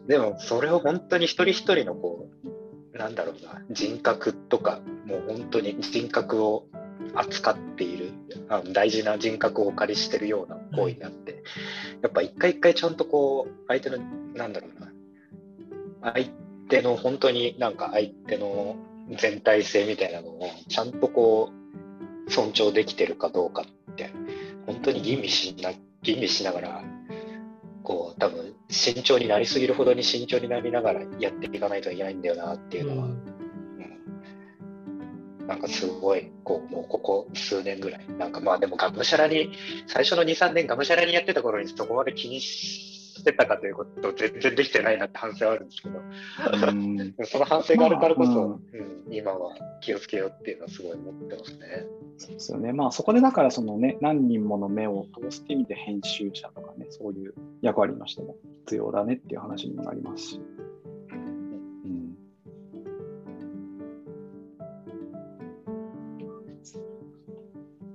[0.06, 2.55] でもそれを本当に一人一人のこう
[2.96, 6.66] なんだろうな人格とかもう本当に人格を
[7.14, 8.12] 扱っている
[8.48, 11.42] あの大事な人格をお借りしてるような行為になって、
[12.02, 13.98] やっぱ一回一回ちゃんとこう相手の
[14.34, 16.28] なんだろうな相
[16.68, 18.76] 手の本当になんか相手の
[19.18, 21.50] 全体性みたいなのをちゃんとこ
[22.26, 24.10] う尊重できてるかどうかって
[24.66, 25.70] 本当に吟味しな
[26.02, 26.84] 吟味しながら
[27.82, 33.18] こう多分慎重になりすぎるほどに慎重になりながらやっていかないといけないんだよなっていうのは、うん、
[35.46, 39.52] なんかすごい、こう、もうここ数年ぐらい、なんかまあでもがむしゃらに、
[39.86, 46.00] 最初の2、3年がむしゃらにやってた頃にそこまで気にしてたかということ全然できてないなって反省はあるんですけど、
[47.26, 51.86] その反省があるからこそ、まあうん、うん、今は気をつけようっていうのはすごい思ってますね。
[52.18, 52.72] そうですよね。
[52.72, 58.36] まあそこでだからそのね、何人もの目を通すって意味で編集者とかね、そういう役割の人も
[58.66, 60.40] 必要だねっていう話にもなりますし。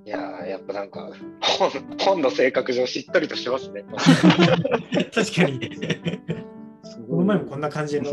[0.04, 3.84] いややっぱなんか本本の性格上しっとりとしますね。
[5.14, 5.70] 確かに。
[7.08, 8.10] この前もこんな感じの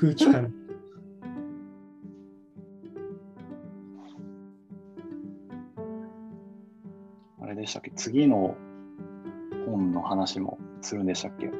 [0.00, 0.52] 空気感。
[7.40, 7.92] あれでしたっけ？
[7.94, 8.56] 次の
[9.72, 11.50] 本の話もするんでしたっけ？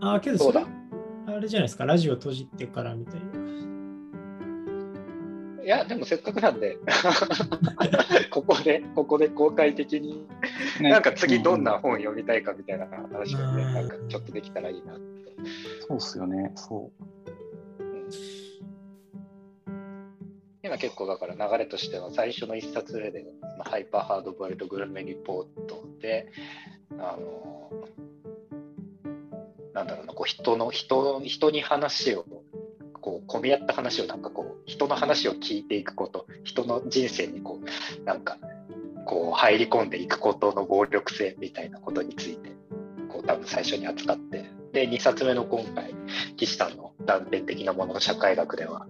[0.00, 0.64] ああ、けどそれ
[1.26, 3.40] あれじゃないですか、ラジオ閉じてからみたいな。
[5.62, 6.78] いや、でもせっかくなんで、
[8.30, 10.26] ここで、ここで公開的に、
[10.80, 14.94] ね、なんか次どんな本読みたいかみたいな話をね、うん、なんかちょっとできたらいいな
[15.86, 17.04] そうっすよね、そう。
[20.62, 23.24] 今結構だから流れとしては最初の一冊目で、
[23.58, 26.30] まあ、ハイパーハードボイルドグルメリポートで、
[26.98, 27.70] あの
[29.72, 32.26] なんだろうな、こう人の人人に話を
[33.00, 38.36] こう混み合った話をなんかこう人の話を聞いていくこと人の人生にこうなんか
[39.06, 42.50] こう入り込んでいくことの暴力性みたいなことについて
[43.08, 45.94] こう多分最初に扱ってで2冊目の今回
[46.36, 48.86] 岸さんの断片的なものの社会学では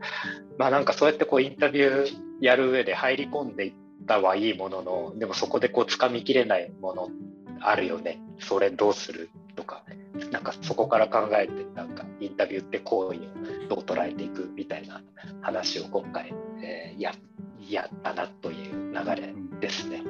[0.58, 2.08] まあなんかそうやってこうインタビュー
[2.40, 3.72] やる上で入り込んでいっ
[4.06, 7.08] たはいいもののでもそこでこう掴みきれないもの
[7.60, 9.84] あるよねそれどうするとか
[10.30, 15.02] なんかそこから考えてなんかインタビューって行為をどう捉えていくみたいな
[15.40, 17.12] 話を今回、えー、や
[17.68, 20.02] やったなという流れですね。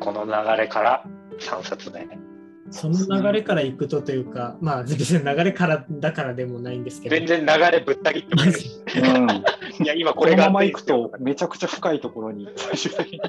[0.00, 1.04] この流れから
[1.40, 2.06] 3冊目。
[2.70, 7.16] その流れからいくとというか、まあ全然流れからだからでもないんですけど。
[7.16, 8.84] 全然流れぶった切ってます。
[8.96, 10.36] うん、 いや今これが。
[10.36, 13.20] このままいくとめちゃくちゃ深いところに最終的に。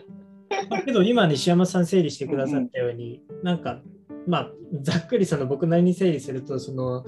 [0.85, 3.81] けど今西山さん整理してくださったように、うん、なんか
[4.27, 7.03] まあ、ざっくりその僕なりに整理するとその、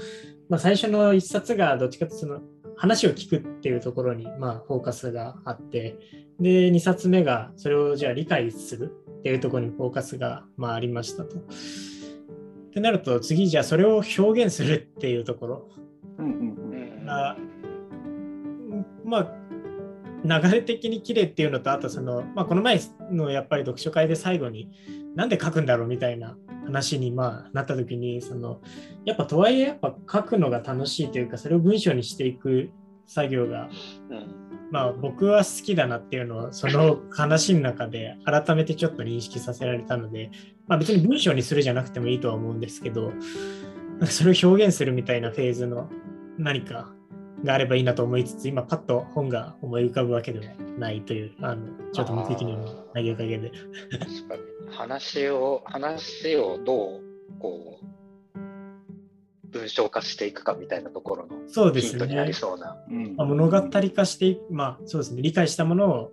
[0.49, 2.41] まあ、最初の一冊がどっちかというとその
[2.75, 5.97] 話を聞くっていうところに、まあ、フォーカスがあって
[6.39, 11.37] で2冊目がそれをじゃあ理解するっていうところにフォーカスが、まあ、ありましたと。
[12.71, 15.69] ってなると次じゃあそれを表現するっていうところ。
[16.17, 16.29] うんう
[17.05, 17.35] んあ
[19.03, 19.41] まあ
[20.23, 22.79] 流れ的に綺麗っていうのとあとその、まあ、この前
[23.11, 24.69] のやっぱり読書会で最後に
[25.15, 28.61] なんで書くんだろうみたいな話にまあなった時にその
[29.03, 32.69] やっぱとはいえやっぱ書くのが楽しいというかそれを文章にしていく
[33.07, 33.69] 作業が、
[34.09, 34.40] うん、
[34.71, 40.31] まあ僕は好きだなっていうのはその話の中で改めてちょっと認識させられたので、
[40.67, 43.11] まあ、別に文章にするじゃなくてもいいとは思うんですけど
[44.05, 45.89] それを表現するみたいなフェーズの
[46.37, 46.93] 何か
[47.43, 53.51] があればいいなと思いつつ今パッと本が思い浮かぶわけではないというあのちょっと無責任な投げかけで。
[54.69, 57.01] 話を話をどう
[57.39, 57.85] こう
[59.51, 62.77] 文章化していくかみたいなところのヒントになりそうな。
[62.89, 66.11] うねうん、物語化していく、まあそうですね、理解したものを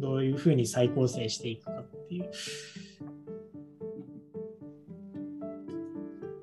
[0.00, 2.30] どういうふうに再構成していくかっていう。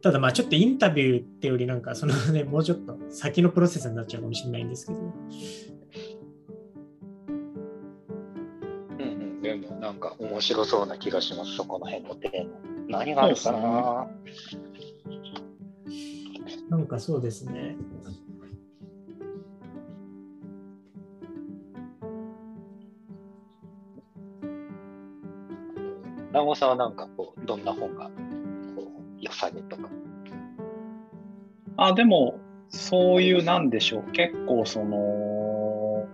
[0.01, 4.99] ただまあちょっとインタビューってよりなんかそのね、 もうちょっと先のプロセスになっちゃうかもしれないんですけど。
[9.79, 12.99] なんか面白そうな気がします、そこの辺のテーマ。
[12.99, 14.07] 何があるかな、
[16.71, 17.75] なんかそうですね。
[26.29, 28.11] 南郷さんはなんかこう、どんな本がこ
[28.83, 29.89] う良さげとか。
[31.75, 34.11] あ、でも、そういうなんでしょう。
[34.13, 36.07] 結構その、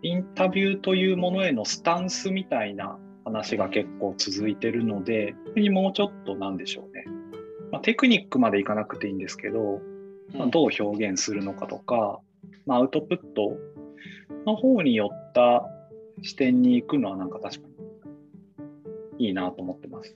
[0.00, 5.34] インタビューというものへのスタンスみたいな話が結構続いてるので、
[5.70, 7.21] もうちょっとなんでしょうね。
[7.72, 9.80] まあ、テクニックまでいかなくていいんですけど、
[10.34, 12.20] まあ、どう表現するのかとか、
[12.66, 13.56] まあ、アウトプット
[14.46, 15.64] の方によった
[16.22, 17.66] 視点に行くのはなんか確か
[19.18, 20.14] にいいなと思ってます。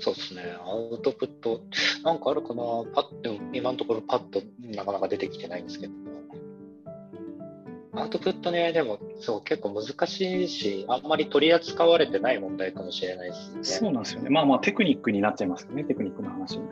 [0.00, 1.60] そうですね、アウトプット、
[2.04, 2.62] なんかあるかな、
[2.94, 5.92] パッと今のところパッとなかなか出てきてないんですけど、
[7.92, 13.64] アウトプットね、でもそう結構難しいし、あんまり取り扱われてない問題かもしれないですね。
[13.64, 14.30] そうなんですよね。
[14.30, 16.64] まあまあテクニックになっちゃいますよね、テクニックの話に。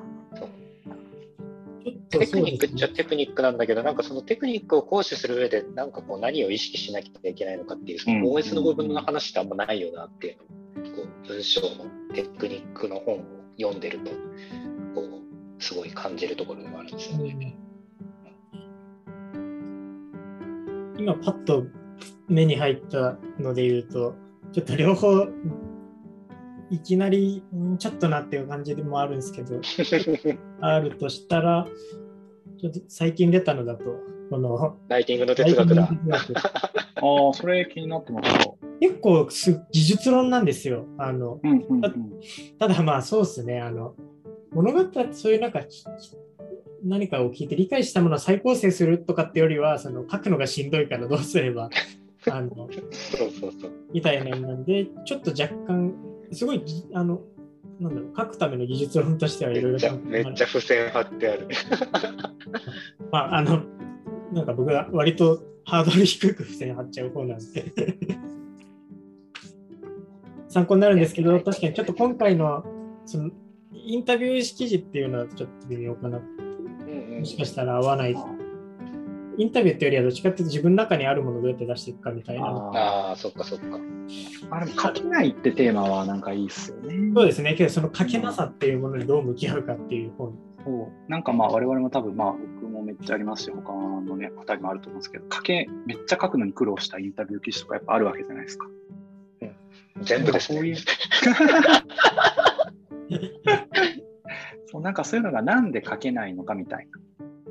[2.08, 10.36] テクニックっちゃテクニックなんだけど、なんかそのテクニックを行使する上で、なんかこう何を意識しなきゃいけないのかっていう、その OS の部分の話ってあんまないよなっていう
[10.84, 11.68] のを、こう文章の
[12.14, 13.24] テクニックの本を
[13.58, 14.10] 読んでると、
[14.94, 17.56] こう、すごい感じるところでもあるんですよね。
[20.98, 21.66] 今パッと
[22.28, 24.14] 目に入ったので言うと、
[24.52, 25.26] ちょっと両方
[26.70, 27.44] いきなり
[27.78, 29.60] ちょっとなっていう感じでもあるんですけど、
[30.60, 31.66] あるとしたら、
[32.58, 33.84] ちょっと最近出たのだと、
[34.30, 35.88] このライティングの哲学だ。
[36.96, 38.30] ああ、それ気になってます
[38.80, 40.86] 結構す技術論なんですよ。
[40.98, 41.92] あの、うんうんうん、
[42.58, 43.94] ただまあそうですね、あの
[44.52, 45.60] 物語、そういうなんか
[46.86, 51.70] 何かを聞いて理解したものを再構成するとかってよりは、その書くのがしんどいからどうすれば、
[52.30, 53.72] あのそうそうそう。
[53.92, 55.94] みたいなのなんで、ちょっと若干、
[56.32, 56.62] すごい、
[56.92, 57.20] あの、
[57.80, 61.48] なんだろう、書くための技術論としてはいろいろめっちゃ、めっちゃ付箋貼ってある。
[63.10, 63.62] まあ、あの、
[64.32, 67.44] なんか僕は割とハードル低く付箋貼っちゃう方なんで
[70.48, 72.64] 参考になるんですけど、確かにちょっと今回の
[73.04, 73.30] その
[73.72, 76.20] インタビュー記事っていうのはちょっと微妙かな。
[77.18, 78.16] もしかしたら合わない。
[79.38, 82.46] インタビューっていうよりはどっちかっていうと自分の中にあるものをどうやって出していくかみたいな。
[82.46, 83.78] ああ、そっかそっか。
[84.50, 87.12] あでも書けないってテーマはなんかいいっすよね。
[87.14, 87.54] そうですね。
[87.54, 90.38] けどその書けなさっていうものにどう向き合うかっていう本。
[90.64, 98.66] そうなんかまあ我々も多分まあ僕もめっちゃありますし他のね方にもあると思うんですけど書けめっちゃ書くのに苦労したインタビュー記事とかやっぱあるわけじゃないですか。
[99.42, 100.74] うん、全部ですね。
[100.76, 101.34] そう
[104.74, 106.98] なんかそういうのがなんで書けないのかみたいな。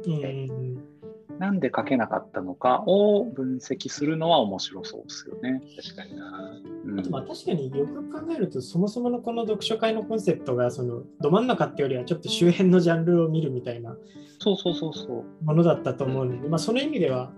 [0.07, 0.95] うん
[1.39, 5.61] なんで書けなかったのかを分析するのは面白そうですよね。
[5.76, 6.61] 確かにな。
[6.99, 13.97] あとまあ確かによく考えると、そもそものこの読書会のコンセプトがそのど真ん中っていうよりはちょっと周辺のジャンルを見るみたいな
[14.39, 17.32] そうそうそうそうものだったと思うので、まあ、その意味では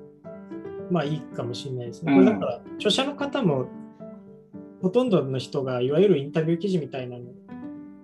[0.92, 2.14] まあいいかもしれないですね。
[2.14, 3.68] これだから著者の方も
[4.82, 7.24] ほとんどの人がいわゆるインタビュー記事みたいなの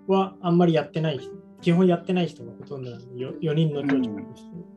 [0.08, 1.20] はあんまりやってない
[1.64, 4.74] 基本やってない人がほとんどなので 4, 4人の著者の人、うん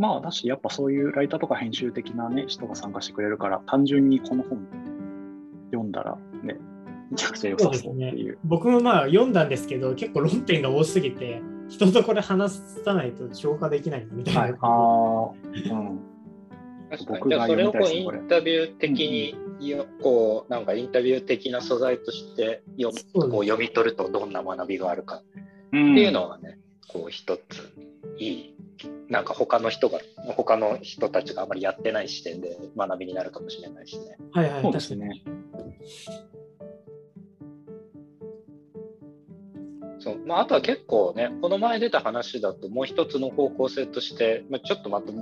[0.00, 4.66] まあだし、やっぱそういうライターとか編集的なね、人が参加してくれるから、単純にこの本
[5.70, 6.56] 読んだらね、
[7.10, 8.26] めちゃくちゃ良さそうっていう。
[8.28, 14.40] うね、僕もまあ読んだんですけど、結構論点が多すぎて、人とこれ話さないと消化できないみたいな。
[14.40, 16.00] はい、ああ、うん。
[17.06, 19.34] 僕がそれをこうインタビュー的に、
[19.74, 25.22] うん、こうなんかインタビュー的な素材として読こう読み取るとどんな学びがあるか
[25.70, 26.58] っていうのはね、
[26.94, 27.72] うん、こう一つ
[28.18, 28.54] いい
[29.08, 29.98] なんか他の人が
[30.36, 34.16] 他の人たちがあまりやってない視点で学びになるかもしれないしね。
[34.32, 35.24] はいはい、確かに。
[39.98, 45.12] そうまあ、あとは結構ね、この前出た話だと、もう一つの方向性として、まあ、ちょっとまた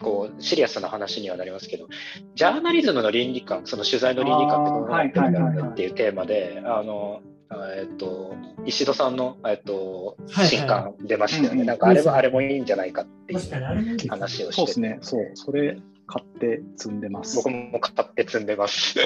[0.00, 1.88] こうシリアスな話にはなりますけど、
[2.36, 7.22] ジャーナリズムの倫理観、その取材の倫理観ってどうなってるんだっていうテーマで、あの
[7.52, 11.64] えっと、石戸さんの、えっと、新刊出ましたよね。
[11.64, 14.54] なんかあれはあれもいいんじゃないかっていう話をして。
[14.54, 14.98] そうですね。
[15.00, 15.30] そう。
[15.34, 15.76] それ
[16.06, 17.36] 買って積んでます。
[17.36, 19.00] 僕も買って積んでます。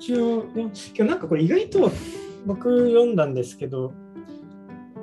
[0.00, 1.92] 一応、今日なんかこれ意外と
[2.44, 3.92] 僕読んだんですけど、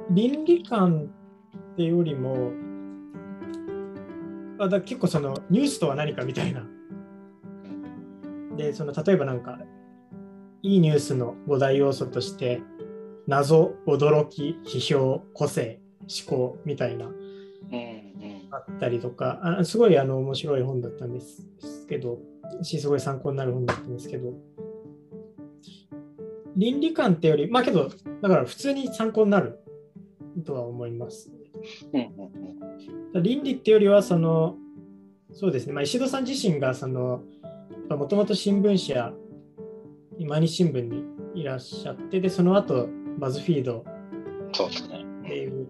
[0.10, 1.10] 倫理観
[1.74, 2.52] ってよりも、
[4.60, 6.68] あだ結構そのニュースとは何かみたいな。
[8.58, 9.58] で、その例えばなんか
[10.64, 12.62] いいニュースの5大要素として
[13.28, 17.10] 謎、驚き、批評、個性、思考みたいな、
[18.52, 21.48] あったりとか、あすごいあの面白い本だったんです
[21.88, 22.20] けど、
[22.62, 24.34] しすごい参考になる本だったんですけど、
[26.56, 27.90] 倫理観ってより、まあけど、
[28.22, 29.60] だから普通に参考になる
[30.46, 31.32] とは思います。
[33.14, 34.58] 倫理ってよりは、その、
[35.34, 37.24] そうですね、まあ、石戸さん自身が、その、
[37.90, 39.14] もともと新聞社
[40.26, 41.04] 毎日新聞に
[41.42, 43.86] いらっしゃって、で、その後、バズフィード
[44.50, 45.68] っていう、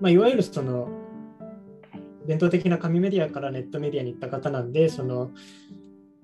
[0.00, 0.88] まあ、いわゆるその、
[2.26, 5.30] 伝統的な紙メディアからネットメディアに行った方なんで、その、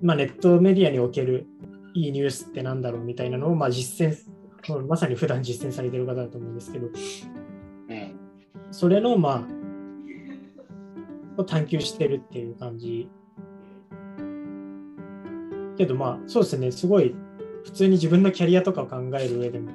[0.00, 1.46] まあ、ネットメディアにおける
[1.94, 6.92] いいニュースってなんだろうみたいなのを、まあ、実践、まさに普段実践されてる方だと思うんですけど、うん、
[8.70, 9.46] それの、ま
[11.38, 13.08] あ、を探求してるっていう感じ。
[15.76, 17.14] けど、まあ、そうですね、すごい
[17.66, 19.72] 普通に自分のキャリアとかを考える上でも、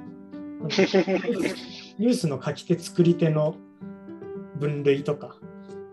[0.66, 3.54] ニュースの書き手、作り手の
[4.58, 5.36] 分類とか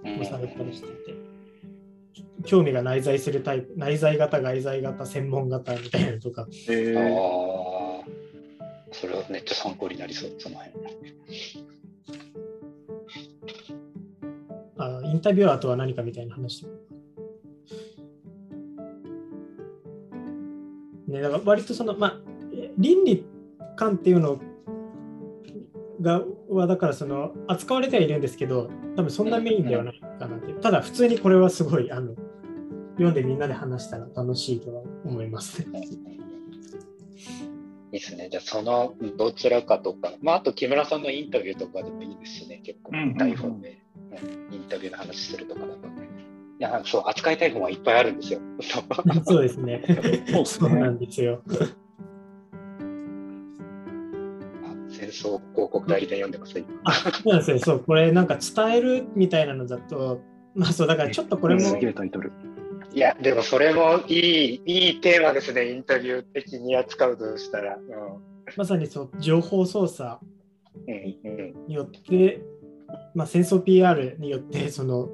[0.03, 1.15] もされたりしてて、
[2.45, 6.47] 興味が内在するタイプ、内在型、外在型、専門型みたいなのとか。
[6.49, 8.01] へえー。
[8.91, 10.79] それはめっちゃ参考になりそう、その辺。
[15.09, 16.65] インタビュアーとは何かみたいな話。
[21.09, 22.17] ね、だから割とその、まあ、
[22.77, 23.25] 倫理
[23.75, 24.39] 観っていうの
[26.01, 32.15] がはだからその扱われてはいるんですけど多分そんなメインではないかなってただ普通にこれはすごいあの
[32.93, 35.81] 読んでみんなで話したら楽しいとは思いますね。
[37.91, 38.29] いいですね。
[38.29, 43.81] じゃあ、そのどちらかとか、まあ、あと木村さんのインタビューとかでもいいですしね、結構、台本で、
[44.51, 45.87] インタビューの話するとかだと。
[46.59, 48.41] いや、そう、扱いたい本はいっぱいあるんですよ。
[49.25, 49.81] そうですね。
[50.45, 51.41] そうなんですよ。
[54.89, 57.59] 戦争広告代理店読んでますあそうなんですよ。
[57.59, 60.19] そう、これなんか伝えるみたいなのだと、
[60.53, 61.61] まあそう、だからちょっとこれも。
[61.61, 62.33] すげえタイトル。
[62.93, 67.77] いや、でもそれもいい、いいテーマですね、インタビュー的に扱うとしたら。
[67.77, 67.83] うん、
[68.57, 70.19] まさにそう情報操作
[71.67, 72.41] によって、
[73.15, 75.09] まあ、戦争 PR によって、その、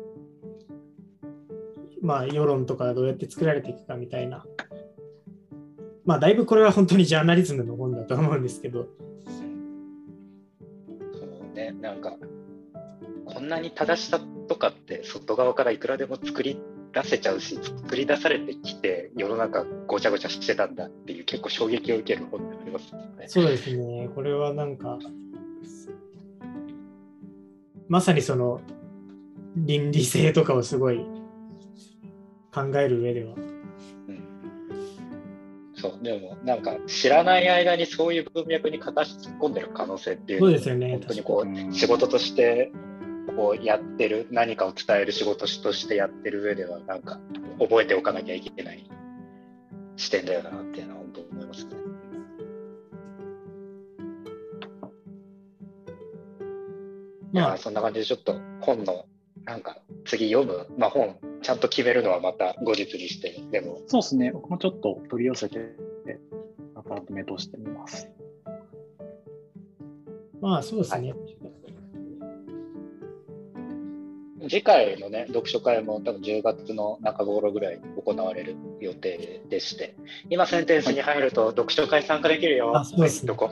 [2.05, 4.45] まあ、世論とかどうやって作られていくかみたいな。
[6.05, 8.87] まあ、だいぶこれは本当にジャーナリズムの本だと思うんですけど。
[11.13, 12.15] そうね、なんか、
[13.25, 16.59] こんなに正しさとかって外側からいくらでも作り
[16.93, 23.25] 出せちゃうし作り出されてきて世の中ごちゃごちゃしてたんだっていう結構衝撃を受ける本でありますね。
[23.27, 24.99] そうですねこれはなんか
[27.89, 28.61] まさにその
[29.55, 31.14] 倫理性とかをすごい
[32.55, 33.33] 考える上では。
[33.35, 34.23] うん、
[35.75, 42.71] そうでもなんか知らない間にそういう文脈に片足突っ込んでる可能性っていうそうですよね本当にこう仕事として
[43.35, 47.19] こうやってる何かを伝える仕事としてやってる上ではなんか
[47.59, 48.89] 覚えておかなきゃいけない
[49.97, 51.71] 視点だよなっていうのは本当思いますね。
[57.33, 59.05] まあそんな感じでちょっと本の
[59.45, 63.81] なんか次読む、まあ、本ちゃんと決めるのはまた後日にしてでも。
[63.87, 64.31] そうですね。
[64.31, 65.75] 僕もちょっと取り寄せて
[66.73, 68.09] また目としてみます。
[70.41, 71.19] まあそうですね、はい。
[74.49, 79.95] 次回のね、読書会も多分10月の中頃ぐらいに行われる予定でして、
[80.29, 82.77] 今、センテンスに入ると読書会参加できるよ。
[82.77, 83.33] あ、そうですね。
[83.33, 83.51] と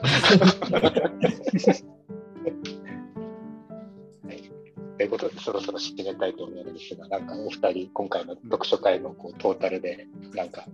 [5.04, 10.66] いうことで、そろそろ締めたいと思うんですが、なんかお二人、今回の読書会のこうトータルで、なんか、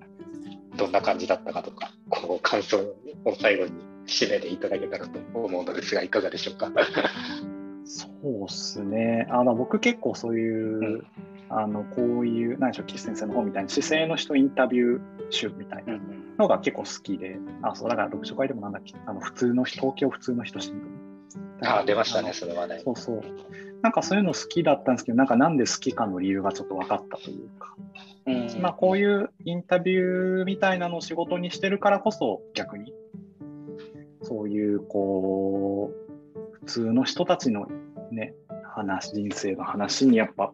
[0.77, 3.73] どんな感じだったかとか、こう感想を最後に
[4.07, 6.71] 締めていただけたらと思うのですが、いかがでしょうか？
[7.85, 9.27] そうっすね。
[9.31, 11.07] あの僕結構そういう、うん、
[11.49, 15.01] あのこういう何でしょう岸先生の本みたいに姿勢の人インタビュー
[15.31, 15.99] 集みたいな
[16.39, 21.00] のが結構好きで、あそうだから読書会でもなんだっけあの普通の人東京普通の人新聞。
[21.63, 22.81] あ出ましたねそれはね。
[22.85, 23.23] そうそう。
[23.83, 27.75] なんかそういうの好きだったんですけどなんかなんで好きかの理由がちょっと分かったというか。
[28.27, 32.93] うん、まあこういうインタビューみたいなのを仕事にしてるからこそ逆に
[34.23, 36.11] そういうこう
[36.53, 37.67] 普通の人たちの
[38.11, 38.35] ね、
[38.65, 40.53] 話、人生の話にやっぱ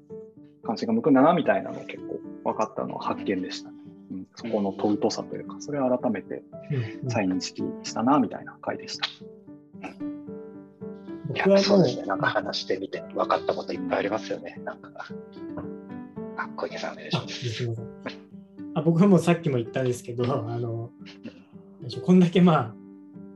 [0.65, 2.21] 関心が向くんだなみたいなの結構
[2.53, 3.77] 分かったのは発見でしたね。
[4.13, 6.43] うん、そこの尊さというか、それを改めて
[7.09, 9.09] 再認識したなみたいな回でした。
[11.29, 14.61] 僕はそうですね、なんか話してみて分かったこといっぱいありますよね。
[14.65, 14.91] なんか
[16.37, 17.17] あ小池さんお願いし
[17.67, 17.83] ます。
[18.75, 20.91] あ僕もさっきも言ったんですけど、あの
[22.05, 22.75] こんだけま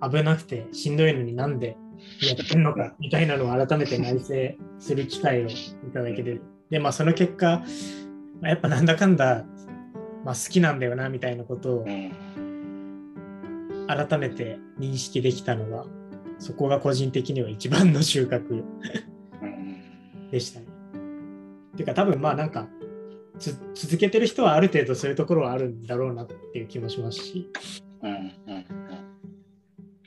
[0.01, 1.77] あ危なくてしんどいのになんで
[2.23, 4.25] やってんのかみたいなのを改めて内省
[4.79, 5.55] する機会をい
[5.93, 7.63] ただけて、で、まあ、その結果、
[8.43, 9.45] やっぱなんだかんだ、
[10.25, 11.85] まあ、好きなんだよなみたいなことを
[13.89, 15.85] 改めて認識できたのが、
[16.41, 18.65] そこが個人的には一番の収穫
[20.33, 20.67] でしたね。
[21.75, 22.67] っていうか多分まあなんか
[23.75, 27.49] 続けてる人はある程度そういうところはあるんだろうなっていう気もしますし。
[28.03, 28.65] うんうん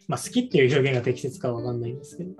[0.08, 2.36] まあ、好きっていう表現が適切かは分かんないんですけど。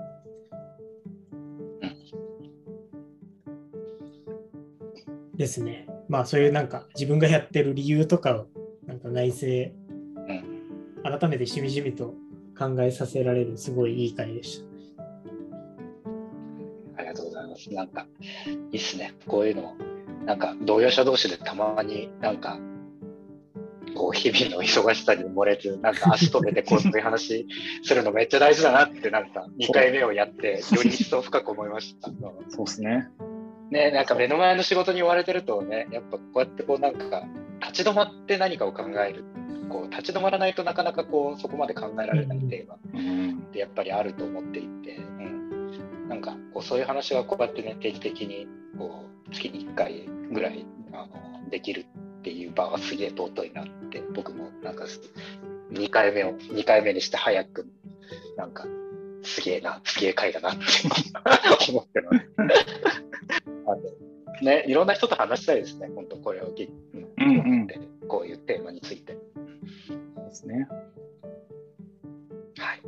[5.36, 5.88] ですね。
[6.10, 8.48] まあそういうなんか自分がやってる理由とかを
[8.86, 9.72] なんか内省、
[11.04, 12.14] 改めてしみじみと
[12.58, 14.66] 考えさせられるすごいいい回でした。
[16.98, 17.74] ありがとうございます。
[17.74, 18.08] なんか
[18.72, 19.14] いいっすね。
[19.28, 19.76] こういうの
[20.26, 22.60] なんか同業者同士でたまになんか
[23.96, 27.48] こう日々の忙しさに漏れず、なんか足止めてこういう話
[27.84, 32.10] するのめっちゃ大事だなって、なんか2回目をやって、より一層深く思いました。
[32.50, 33.10] そうですね。
[33.72, 37.24] ね、なんか目の前の仕事に追われてるとね、やっぱこうやってこうなんか
[37.62, 39.24] 立ち止まって何かを考える。
[39.74, 48.48] こう立ち止まらないとなかなかこうそこまで考えられないテーマってやっぱりあると思っていて、うん、なんかこうそういう話はこうやってね定期的に
[48.78, 51.88] こう月に1回ぐらいあのできる
[52.20, 54.86] っていう場はすげえ尊いなって僕もなんか
[55.72, 57.66] 2回目を2回目にして早く
[58.38, 58.68] なんか
[59.24, 60.62] すげえなすげえ回だなって
[61.72, 62.24] 思ってます。
[64.44, 66.74] ね、いろんな人と話したいですね、本当これを聞いて、
[67.20, 67.30] うんう
[67.64, 67.68] ん、
[68.10, 69.18] こういうテーマについて。
[70.34, 70.68] ですね。
[72.58, 72.82] はい。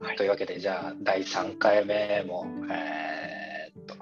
[0.00, 3.94] はい、というわけで、じゃあ、第3回目も、えー、っと、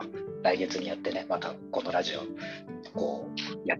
[0.42, 2.20] 来月にやってね、またこのラジオ、
[2.96, 3.76] こう、や、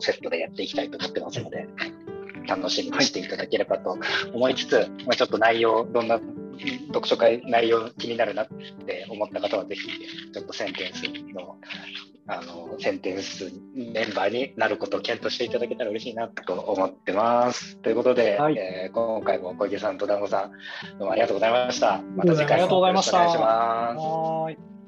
[0.00, 1.66] セットでやっていきたいと思ってますので、
[2.46, 3.98] 楽しみにしていただければと
[4.32, 6.18] 思いつつ、まあ、ちょっと内容、どんな
[6.88, 8.48] 読書会内容気になるなっ
[8.86, 9.82] て思った方は、ぜひ、
[10.32, 11.02] ちょっとセンテンス
[11.34, 11.56] の
[12.28, 17.76] あのセンテンスメンバーになることを検討していただけたら嬉しいなと思ってます。
[17.78, 22.00] ということで、はい、えー、今回も小池さんと団子さん、どうもありがとうございました。
[22.16, 23.96] また次回もよろしくお願いしま
[24.56, 24.81] す。